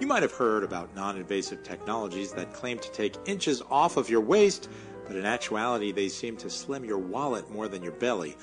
[0.00, 4.08] You might have heard about non invasive technologies that claim to take inches off of
[4.08, 4.70] your waist
[5.08, 8.36] but in actuality, they seem to slim your wallet more than your belly.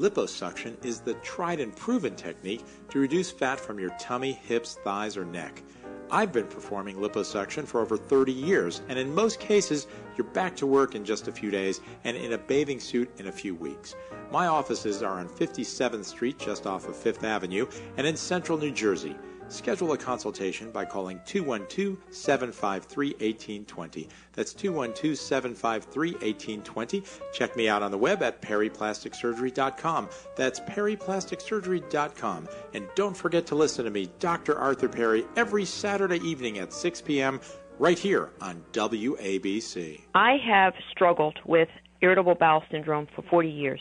[0.00, 5.16] Liposuction is the tried and proven technique to reduce fat from your tummy, hips, thighs,
[5.18, 5.62] or neck.
[6.10, 10.66] I've been performing liposuction for over 30 years, and in most cases, you're back to
[10.66, 13.96] work in just a few days and in a bathing suit in a few weeks.
[14.30, 18.70] My offices are on 57th Street, just off of Fifth Avenue, and in central New
[18.70, 19.16] Jersey.
[19.48, 24.08] Schedule a consultation by calling 212 753 1820.
[24.32, 27.02] That's 212 753 1820.
[27.32, 30.08] Check me out on the web at perryplasticsurgery.com.
[30.36, 32.48] That's perryplasticsurgery.com.
[32.74, 34.58] And don't forget to listen to me, Dr.
[34.58, 37.40] Arthur Perry, every Saturday evening at 6 p.m.
[37.78, 40.02] right here on WABC.
[40.14, 41.68] I have struggled with
[42.00, 43.80] irritable bowel syndrome for 40 years.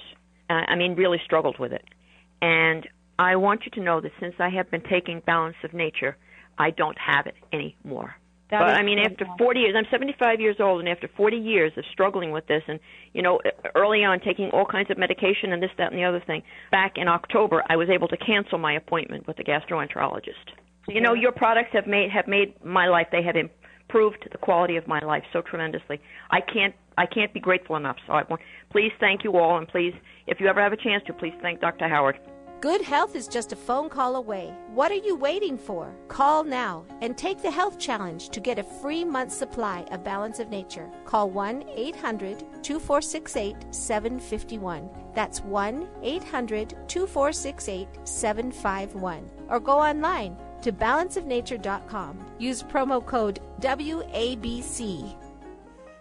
[0.49, 1.83] Uh, I mean, really struggled with it.
[2.41, 2.87] And
[3.17, 6.17] I want you to know that since I have been taking Balance of Nature,
[6.57, 8.15] I don't have it anymore.
[8.51, 11.71] That but I mean, after 40 years, I'm 75 years old, and after 40 years
[11.77, 12.79] of struggling with this, and
[13.13, 13.39] you know,
[13.73, 16.93] early on taking all kinds of medication and this, that, and the other thing, back
[16.97, 20.53] in October, I was able to cancel my appointment with the gastroenterologist.
[20.87, 23.07] You know, your products have made have made my life.
[23.11, 25.99] They have improved the quality of my life so tremendously.
[26.29, 27.97] I can't I can't be grateful enough.
[28.05, 28.41] So I want,
[28.71, 29.93] please thank you all, and please,
[30.27, 31.87] if you ever have a chance to, please thank Dr.
[31.87, 32.19] Howard.
[32.61, 34.53] Good health is just a phone call away.
[34.73, 35.93] What are you waiting for?
[36.07, 40.39] Call now and take the health challenge to get a free month supply of Balance
[40.39, 40.89] of Nature.
[41.05, 44.89] Call 1 800 2468 751.
[45.13, 49.29] That's 1 800 2468 751.
[49.49, 52.25] Or go online to balanceofnature.com.
[52.39, 55.17] Use promo code WABC.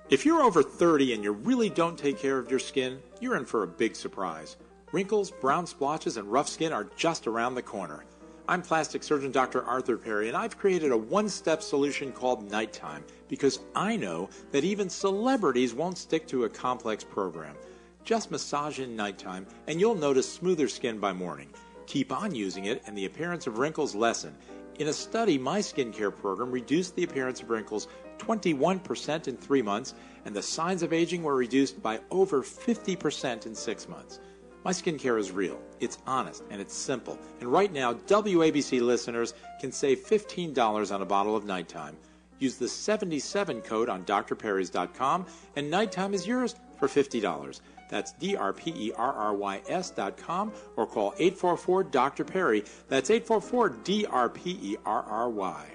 [0.08, 3.44] If you're over 30 and you really don't take care of your skin, you're in
[3.44, 4.56] for a big surprise.
[4.94, 8.04] Wrinkles, brown splotches, and rough skin are just around the corner.
[8.46, 9.64] I'm plastic surgeon Dr.
[9.64, 14.62] Arthur Perry, and I've created a one step solution called Nighttime because I know that
[14.62, 17.56] even celebrities won't stick to a complex program.
[18.04, 21.48] Just massage in nighttime, and you'll notice smoother skin by morning.
[21.86, 24.32] Keep on using it, and the appearance of wrinkles lessen.
[24.78, 27.88] In a study, my skincare program reduced the appearance of wrinkles
[28.18, 33.56] 21% in three months, and the signs of aging were reduced by over 50% in
[33.56, 34.20] six months.
[34.64, 37.18] My skincare is real, it's honest, and it's simple.
[37.40, 41.98] And right now, WABC listeners can save $15 on a bottle of nighttime.
[42.38, 47.60] Use the 77 code on drperrys.com, and nighttime is yours for $50.
[47.90, 52.24] That's D-R-P-E-R-R-Y-S dot com or call 844 Dr.
[52.24, 52.64] Perry.
[52.88, 55.66] That's 844 D-R-P-E-R-R-Y.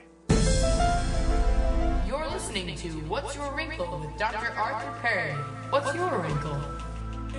[2.08, 4.52] You're listening to What's Your Wrinkle with Dr.
[4.58, 5.34] Arthur Perry.
[5.70, 6.60] What's your wrinkle?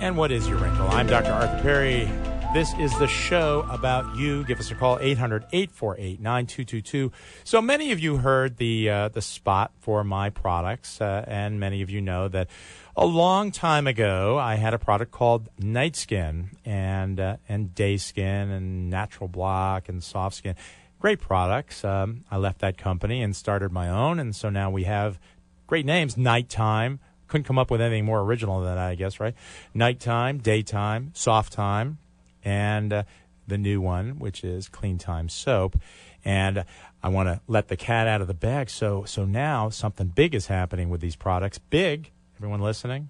[0.01, 0.87] And what is your wrinkle?
[0.89, 1.31] I'm Dr.
[1.31, 2.09] Arthur Perry.
[2.55, 4.43] This is the show about you.
[4.45, 7.11] Give us a call, 800 848 9222.
[7.43, 11.83] So many of you heard the, uh, the spot for my products, uh, and many
[11.83, 12.49] of you know that
[12.95, 17.97] a long time ago I had a product called Night Skin and, uh, and Day
[17.97, 20.55] Skin and Natural Block and Soft Skin.
[20.99, 21.85] Great products.
[21.85, 25.19] Um, I left that company and started my own, and so now we have
[25.67, 26.99] great names Nighttime.
[27.31, 29.33] Couldn't come up with anything more original than that, I guess, right?
[29.73, 31.97] Nighttime, daytime, soft time,
[32.43, 33.03] and uh,
[33.47, 35.79] the new one, which is Clean Time Soap.
[36.25, 36.65] And
[37.01, 38.69] I want to let the cat out of the bag.
[38.69, 41.57] So, so now something big is happening with these products.
[41.57, 43.07] Big, everyone listening?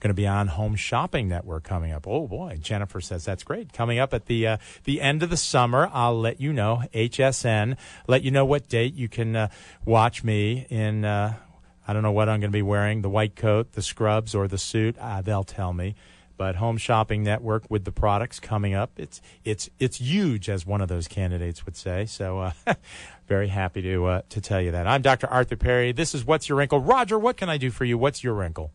[0.00, 2.08] Going to be on Home Shopping Network coming up.
[2.08, 3.72] Oh boy, Jennifer says that's great.
[3.72, 7.76] Coming up at the uh, the end of the summer, I'll let you know HSN.
[8.08, 9.48] Let you know what date you can uh,
[9.84, 11.04] watch me in.
[11.04, 11.34] Uh,
[11.88, 14.46] I don't know what I'm going to be wearing: the white coat, the scrubs, or
[14.46, 14.96] the suit.
[14.98, 15.94] Uh, they'll tell me.
[16.36, 20.80] But Home Shopping Network with the products coming up, it's it's it's huge, as one
[20.80, 22.04] of those candidates would say.
[22.06, 22.52] So, uh,
[23.26, 24.86] very happy to uh, to tell you that.
[24.86, 25.26] I'm Dr.
[25.28, 25.90] Arthur Perry.
[25.90, 26.80] This is What's Your Wrinkle.
[26.80, 27.98] Roger, what can I do for you?
[27.98, 28.70] What's your wrinkle?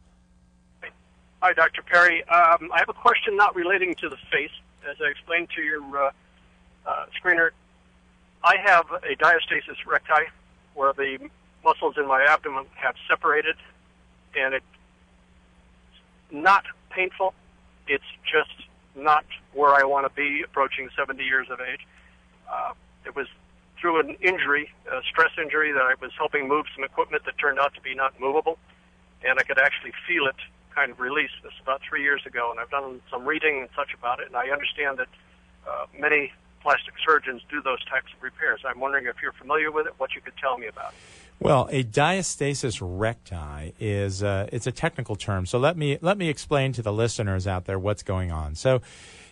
[1.41, 1.83] Hi, Dr.
[1.83, 2.23] Perry.
[2.23, 4.51] Um, I have a question not relating to the face.
[4.89, 6.11] As I explained to your uh,
[6.85, 7.51] uh, screener,
[8.43, 10.29] I have a diastasis recti
[10.73, 11.29] where the
[11.63, 13.55] muscles in my abdomen have separated,
[14.35, 14.65] and it's
[16.31, 17.33] not painful.
[17.87, 21.85] It's just not where I want to be approaching 70 years of age.
[22.51, 22.73] Uh,
[23.05, 23.27] it was
[23.79, 27.59] through an injury, a stress injury, that I was helping move some equipment that turned
[27.59, 28.57] out to be not movable,
[29.25, 30.35] and I could actually feel it
[30.73, 33.93] kind of release this about three years ago, and I've done some reading and such
[33.93, 35.09] about it, and I understand that
[35.67, 38.61] uh, many plastic surgeons do those types of repairs.
[38.65, 41.22] I'm wondering if you're familiar with it, what you could tell me about it.
[41.39, 45.45] Well, a diastasis recti is uh, it's a technical term.
[45.45, 48.55] So let me let me explain to the listeners out there what's going on.
[48.55, 48.81] So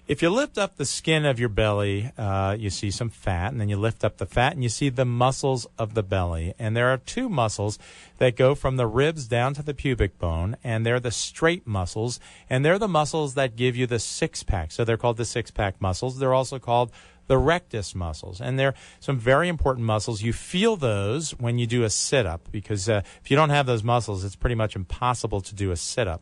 [0.08, 3.62] if you lift up the skin of your belly, uh, you see some fat, and
[3.62, 6.54] then you lift up the fat and you see the muscles of the belly.
[6.60, 7.80] And there are two muscles
[8.18, 12.20] that go from the ribs down to the pubic bone, and they're the straight muscles,
[12.50, 14.72] and they're the muscles that give you the six pack.
[14.72, 16.20] So they're called the six pack muscles.
[16.20, 16.92] They're also called
[17.32, 18.42] the rectus muscles.
[18.42, 20.22] And they're some very important muscles.
[20.22, 23.66] You feel those when you do a sit up because uh, if you don't have
[23.66, 26.22] those muscles, it's pretty much impossible to do a sit up.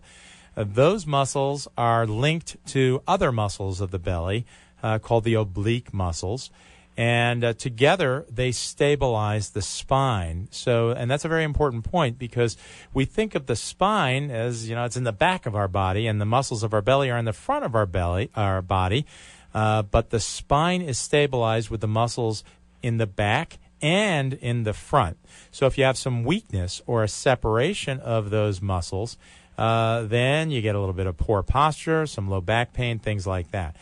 [0.56, 4.46] Uh, those muscles are linked to other muscles of the belly
[4.84, 6.52] uh, called the oblique muscles.
[6.96, 10.48] And uh, together they stabilize the spine.
[10.52, 12.56] So, and that's a very important point because
[12.94, 16.06] we think of the spine as, you know, it's in the back of our body
[16.06, 19.08] and the muscles of our belly are in the front of our belly, our body.
[19.54, 22.44] Uh, but the spine is stabilized with the muscles
[22.82, 25.18] in the back and in the front.
[25.52, 29.18] So if you have some weakness or a separation of those muscles,
[29.58, 33.26] uh, then you get a little bit of poor posture, some low back pain, things
[33.26, 33.76] like that.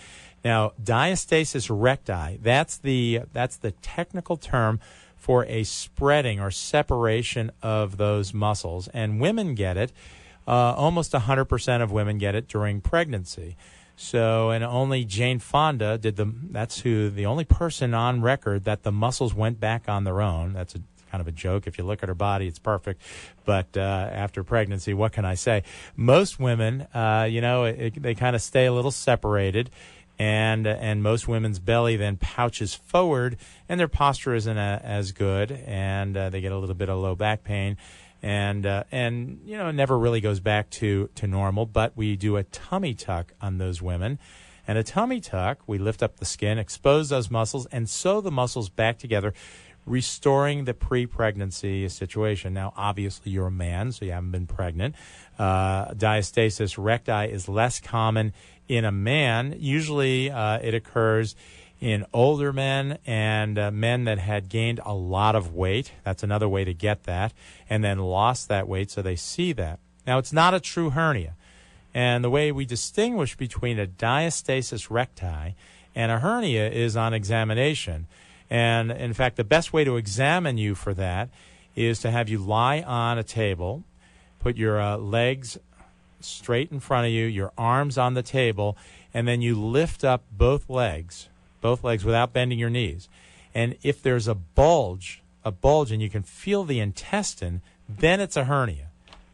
[0.44, 4.80] Now, diastasis recti, that's the, that's the technical term
[5.16, 8.88] for a spreading or separation of those muscles.
[8.90, 9.92] And women get it.
[10.48, 13.58] Uh, almost 100% of women get it during pregnancy.
[14.00, 18.84] So, and only Jane Fonda did the, that's who, the only person on record that
[18.84, 20.54] the muscles went back on their own.
[20.54, 20.80] That's a
[21.12, 21.66] kind of a joke.
[21.66, 23.02] If you look at her body, it's perfect.
[23.44, 25.64] But uh, after pregnancy, what can I say?
[25.96, 29.72] Most women, uh, you know, it, it, they kind of stay a little separated.
[30.20, 33.38] And and most women's belly then pouches forward,
[33.70, 36.98] and their posture isn't a, as good, and uh, they get a little bit of
[36.98, 37.78] low back pain
[38.22, 41.66] and uh, and you know it never really goes back to to normal.
[41.66, 44.20] But we do a tummy tuck on those women,
[44.68, 48.32] and a tummy tuck we lift up the skin, expose those muscles, and sew the
[48.32, 49.34] muscles back together,
[49.86, 52.54] restoring the pre-pregnancy situation.
[52.54, 54.96] Now, obviously, you're a man, so you haven't been pregnant.
[55.38, 58.34] Uh, diastasis recti is less common
[58.68, 59.56] in a man.
[59.58, 61.36] Usually, uh, it occurs
[61.80, 65.92] in older men and uh, men that had gained a lot of weight.
[66.04, 67.34] That's another way to get that.
[67.70, 69.80] And then lost that weight so they see that.
[70.06, 71.36] Now, it's not a true hernia.
[71.94, 75.56] And the way we distinguish between a diastasis recti
[75.96, 78.08] and a hernia is on examination.
[78.50, 81.30] And in fact, the best way to examine you for that
[81.76, 83.84] is to have you lie on a table,
[84.40, 85.58] put your uh, legs
[86.20, 88.78] straight in front of you, your arms on the table,
[89.14, 91.30] and then you lift up both legs
[91.68, 93.10] both legs without bending your knees.
[93.54, 98.36] And if there's a bulge a bulge and you can feel the intestine, then it's
[98.36, 98.90] a hernia.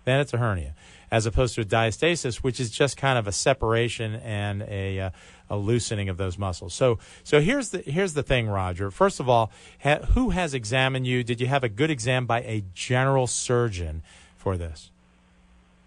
[0.05, 0.75] Then it's a hernia,
[1.11, 5.09] as opposed to a diastasis, which is just kind of a separation and a, uh,
[5.49, 6.73] a loosening of those muscles.
[6.73, 8.91] So, so here's the here's the thing, Roger.
[8.91, 11.23] First of all, ha, who has examined you?
[11.23, 14.03] Did you have a good exam by a general surgeon
[14.37, 14.91] for this?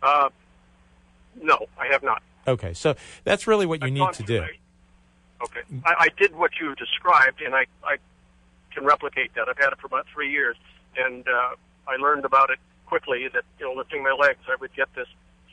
[0.02, 0.30] Uh,
[1.40, 2.22] no, I have not.
[2.48, 4.44] Okay, so that's really what you need to do.
[5.42, 7.96] Okay, I, I did what you described, and I, I
[8.72, 9.48] can replicate that.
[9.48, 10.56] I've had it for about three years,
[10.96, 11.54] and uh,
[11.86, 13.28] I learned about it quickly.
[13.28, 15.08] That you know, lifting my legs, I would get this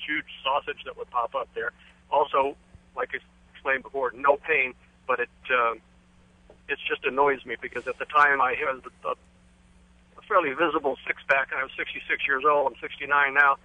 [0.05, 1.71] huge sausage that would pop up there.
[2.09, 2.55] Also,
[2.95, 3.19] like I
[3.53, 4.73] explained before, no pain,
[5.07, 5.73] but it uh,
[6.69, 9.15] it just annoys me because at the time I had a, a
[10.27, 12.71] fairly visible six pack, and I was 66 years old.
[12.71, 13.57] I'm 69 now,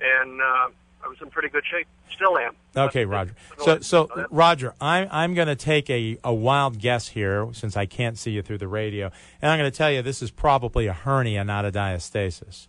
[0.00, 0.68] and uh,
[1.06, 1.86] I was in pretty good shape.
[2.12, 2.54] Still am.
[2.76, 3.34] Okay, Roger.
[3.58, 7.86] So, so Roger, I'm I'm going to take a, a wild guess here since I
[7.86, 10.86] can't see you through the radio, and I'm going to tell you this is probably
[10.86, 12.66] a hernia, not a diastasis.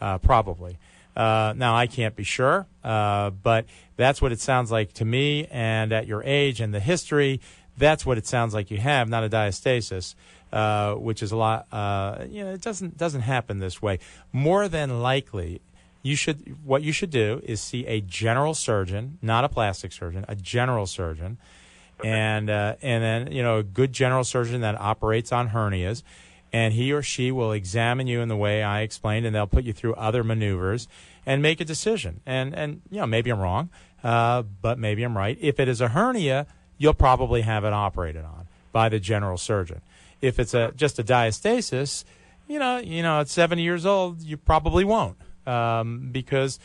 [0.00, 0.78] Uh, probably.
[1.16, 3.64] Uh, now I can't be sure, uh, but
[3.96, 5.46] that's what it sounds like to me.
[5.50, 7.40] And at your age and the history,
[7.76, 10.14] that's what it sounds like you have, not a diastasis.
[10.50, 11.66] Uh, which is a lot.
[11.70, 13.98] Uh, you know, it doesn't doesn't happen this way.
[14.32, 15.60] More than likely,
[16.08, 20.24] you should what you should do is see a general surgeon, not a plastic surgeon,
[20.26, 21.36] a general surgeon,
[22.00, 22.08] okay.
[22.08, 26.02] and uh, and then you know a good general surgeon that operates on hernias,
[26.50, 29.64] and he or she will examine you in the way I explained, and they'll put
[29.64, 30.88] you through other maneuvers
[31.26, 32.22] and make a decision.
[32.24, 33.68] And and you know maybe I'm wrong,
[34.02, 35.36] uh, but maybe I'm right.
[35.40, 36.46] If it is a hernia,
[36.78, 39.82] you'll probably have it operated on by the general surgeon.
[40.22, 42.04] If it's a just a diastasis,
[42.46, 46.58] you know you know at 70 years old, you probably won't um, because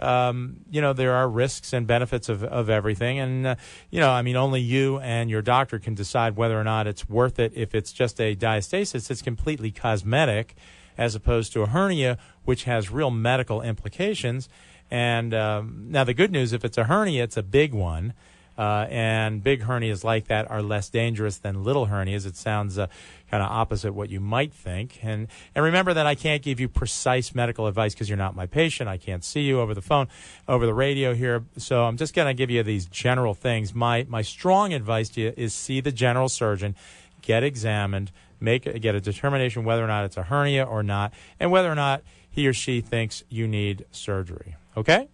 [0.00, 3.18] um, you know there are risks and benefits of, of everything.
[3.18, 3.54] And uh,
[3.90, 7.08] you know i mean only you and your doctor can decide whether or not it's
[7.08, 9.10] worth it if it's just a diastasis.
[9.10, 10.54] It's completely cosmetic
[10.96, 14.48] as opposed to a hernia which has real medical implications.
[14.90, 18.14] And um, now the good news if it's a hernia it's a big one.
[18.56, 22.26] Uh, and big hernias like that are less dangerous than little hernias.
[22.26, 22.88] It sounds uh,
[23.30, 25.00] kind of opposite what you might think.
[25.02, 28.46] And and remember that I can't give you precise medical advice because you're not my
[28.46, 28.88] patient.
[28.88, 30.08] I can't see you over the phone,
[30.46, 31.44] over the radio here.
[31.56, 33.74] So I'm just going to give you these general things.
[33.74, 36.74] My my strong advice to you is see the general surgeon,
[37.22, 38.10] get examined,
[38.40, 41.76] make get a determination whether or not it's a hernia or not, and whether or
[41.76, 44.56] not he or she thinks you need surgery.
[44.76, 45.08] Okay.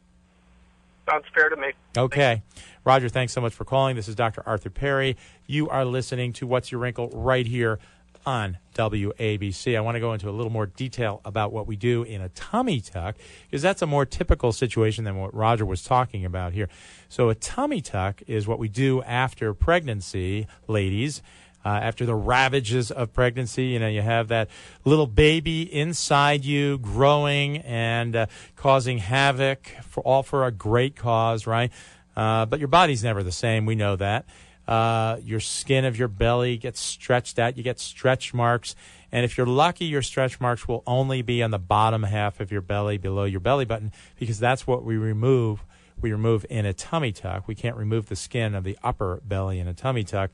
[1.08, 1.68] Sounds fair to me.
[1.96, 2.42] Okay.
[2.84, 3.94] Roger, thanks so much for calling.
[3.94, 4.42] This is Dr.
[4.46, 5.16] Arthur Perry.
[5.46, 7.78] You are listening to What's Your Wrinkle right here
[8.26, 9.76] on WABC.
[9.76, 12.28] I want to go into a little more detail about what we do in a
[12.30, 13.16] tummy tuck
[13.48, 16.68] because that's a more typical situation than what Roger was talking about here.
[17.08, 21.22] So, a tummy tuck is what we do after pregnancy, ladies.
[21.66, 23.68] Uh, after the ravages of pregnancy.
[23.68, 24.50] You know, you have that
[24.84, 31.46] little baby inside you growing and uh, causing havoc for all for a great cause,
[31.46, 31.72] right?
[32.16, 33.64] Uh, but your body's never the same.
[33.64, 34.26] We know that.
[34.66, 37.56] Uh, your skin of your belly gets stretched out.
[37.56, 38.74] You get stretch marks.
[39.12, 42.50] And if you're lucky, your stretch marks will only be on the bottom half of
[42.50, 45.64] your belly, below your belly button, because that's what we remove.
[46.00, 47.46] We remove in a tummy tuck.
[47.46, 50.30] We can't remove the skin of the upper belly in a tummy tuck.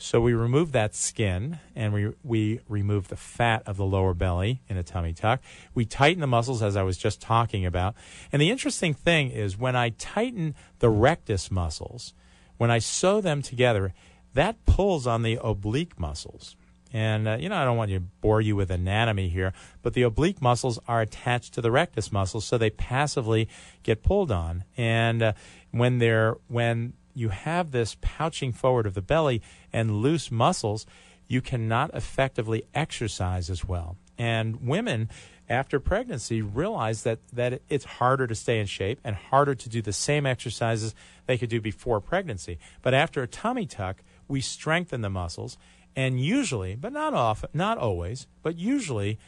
[0.00, 4.62] So we remove that skin and we, we remove the fat of the lower belly
[4.68, 5.40] in a tummy tuck.
[5.74, 7.96] We tighten the muscles, as I was just talking about.
[8.32, 12.14] And the interesting thing is when I tighten the rectus muscles,
[12.58, 13.94] when I sew them together,
[14.34, 16.56] that pulls on the oblique muscles.
[16.92, 19.52] And, uh, you know, I don't want to bore you with anatomy here,
[19.82, 23.48] but the oblique muscles are attached to the rectus muscles, so they passively
[23.82, 24.64] get pulled on.
[24.76, 25.32] And uh,
[25.70, 29.42] when they're, when you have this pouching forward of the belly
[29.72, 30.86] and loose muscles,
[31.26, 33.96] you cannot effectively exercise as well.
[34.16, 35.10] And women,
[35.48, 39.80] after pregnancy, realize that, that it's harder to stay in shape and harder to do
[39.80, 40.94] the same exercises
[41.26, 42.58] they could do before pregnancy.
[42.82, 45.56] But after a tummy tuck, we strengthen the muscles,
[45.96, 49.18] and usually, but not often, not always, but usually,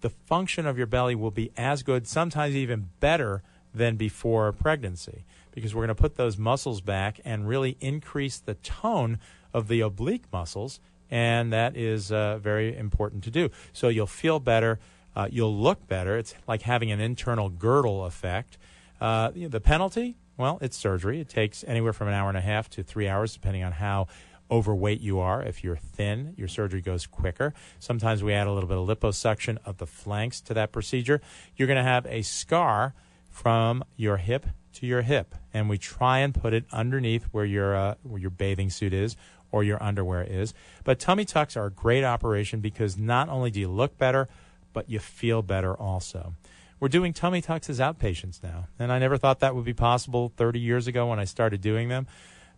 [0.00, 3.42] the function of your belly will be as good, sometimes even better
[3.74, 8.54] than before pregnancy because we're going to put those muscles back and really increase the
[8.54, 9.18] tone
[9.52, 10.80] of the oblique muscles.
[11.10, 13.50] And that is uh, very important to do.
[13.72, 14.80] So you'll feel better.
[15.16, 16.18] Uh, you'll look better.
[16.18, 18.58] It's like having an internal girdle effect.
[19.00, 21.20] Uh, the penalty, well, it's surgery.
[21.20, 24.08] It takes anywhere from an hour and a half to three hours, depending on how
[24.50, 25.42] overweight you are.
[25.42, 27.54] If you're thin, your surgery goes quicker.
[27.78, 31.20] Sometimes we add a little bit of liposuction of the flanks to that procedure.
[31.56, 32.94] You're going to have a scar
[33.30, 37.76] from your hip to your hip, and we try and put it underneath where your
[37.76, 39.16] uh, where your bathing suit is
[39.50, 40.52] or your underwear is.
[40.82, 44.28] But tummy tucks are a great operation because not only do you look better,
[44.74, 46.34] but you feel better also.
[46.78, 50.30] We're doing tummy tucks as outpatients now, and I never thought that would be possible
[50.36, 52.06] 30 years ago when I started doing them.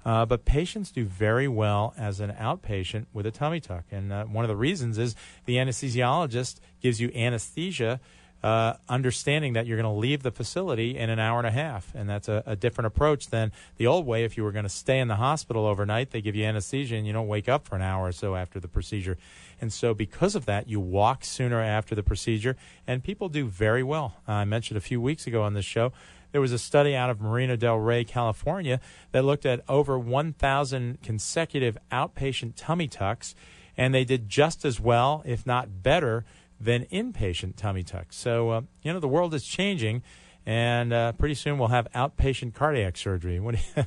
[0.05, 3.85] Uh, but patients do very well as an outpatient with a tummy tuck.
[3.91, 8.01] And uh, one of the reasons is the anesthesiologist gives you anesthesia,
[8.43, 11.93] uh, understanding that you're going to leave the facility in an hour and a half.
[11.95, 14.24] And that's a, a different approach than the old way.
[14.24, 17.07] If you were going to stay in the hospital overnight, they give you anesthesia and
[17.07, 19.18] you don't wake up for an hour or so after the procedure.
[19.61, 22.57] And so, because of that, you walk sooner after the procedure,
[22.87, 24.16] and people do very well.
[24.28, 25.93] I mentioned a few weeks ago on this show
[26.32, 28.78] there was a study out of Marina Del Rey, California,
[29.12, 33.34] that looked at over 1,000 consecutive outpatient tummy tucks,
[33.74, 36.26] and they did just as well, if not better,
[36.61, 38.17] than inpatient tummy tucks.
[38.17, 40.03] So, uh, you know, the world is changing,
[40.45, 43.41] and uh, pretty soon we'll have outpatient cardiac surgery.
[43.41, 43.85] What you,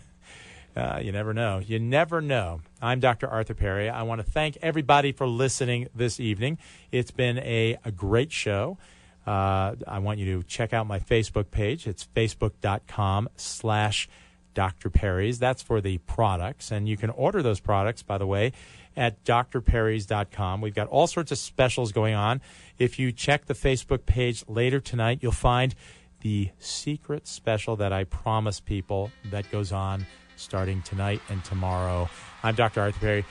[0.82, 1.60] uh, you never know.
[1.60, 2.62] You never know.
[2.82, 3.28] I'm Dr.
[3.28, 3.90] Arthur Perry.
[3.90, 6.58] I want to thank everybody for listening this evening.
[6.92, 8.78] It's been a, a great show.
[9.26, 11.88] Uh, I want you to check out my Facebook page.
[11.88, 14.10] It's facebook.com slash
[14.54, 14.90] Dr.
[14.90, 15.40] Perry's.
[15.40, 16.72] That's for the products.
[16.72, 18.54] And you can order those products, by the way,
[18.96, 20.62] at drperrys.com.
[20.62, 22.42] We've got all sorts of specials going on.
[22.78, 25.76] If you check the Facebook page later tonight, you'll find
[26.22, 32.10] the secret special that I promise people that goes on starting tonight and tomorrow.
[32.44, 32.82] I'm Dr.
[32.82, 33.26] Arthur Perry.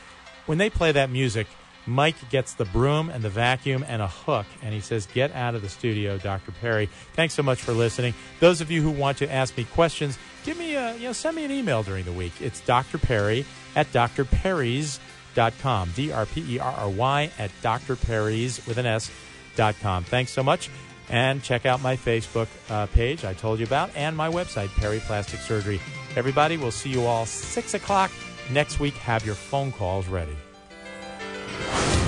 [0.46, 1.46] When they play that music,
[1.86, 5.54] Mike gets the broom and the vacuum and a hook, and he says, Get out
[5.54, 6.52] of the studio, Dr.
[6.52, 6.88] Perry.
[7.14, 8.14] Thanks so much for listening.
[8.40, 11.36] Those of you who want to ask me questions, give me a, you know, send
[11.36, 12.32] me an email during the week.
[12.40, 12.98] It's Dr.
[12.98, 15.07] Perry at drperrys.com.
[15.34, 19.10] D R P E R R Y at drperrys with an S
[19.56, 20.04] dot com.
[20.04, 20.70] Thanks so much.
[21.10, 25.00] And check out my Facebook uh, page I told you about and my website, Perry
[25.00, 25.80] Plastic Surgery.
[26.16, 28.10] Everybody, we'll see you all 6 o'clock
[28.50, 28.94] next week.
[28.94, 30.36] Have your phone calls ready.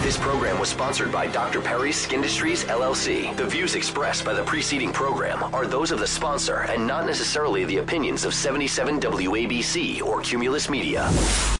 [0.02, 1.60] This program was sponsored by Dr.
[1.60, 3.36] Perry's Skin Industries, LLC.
[3.36, 7.64] The views expressed by the preceding program are those of the sponsor and not necessarily
[7.64, 11.08] the opinions of 77 WABC or Cumulus Media.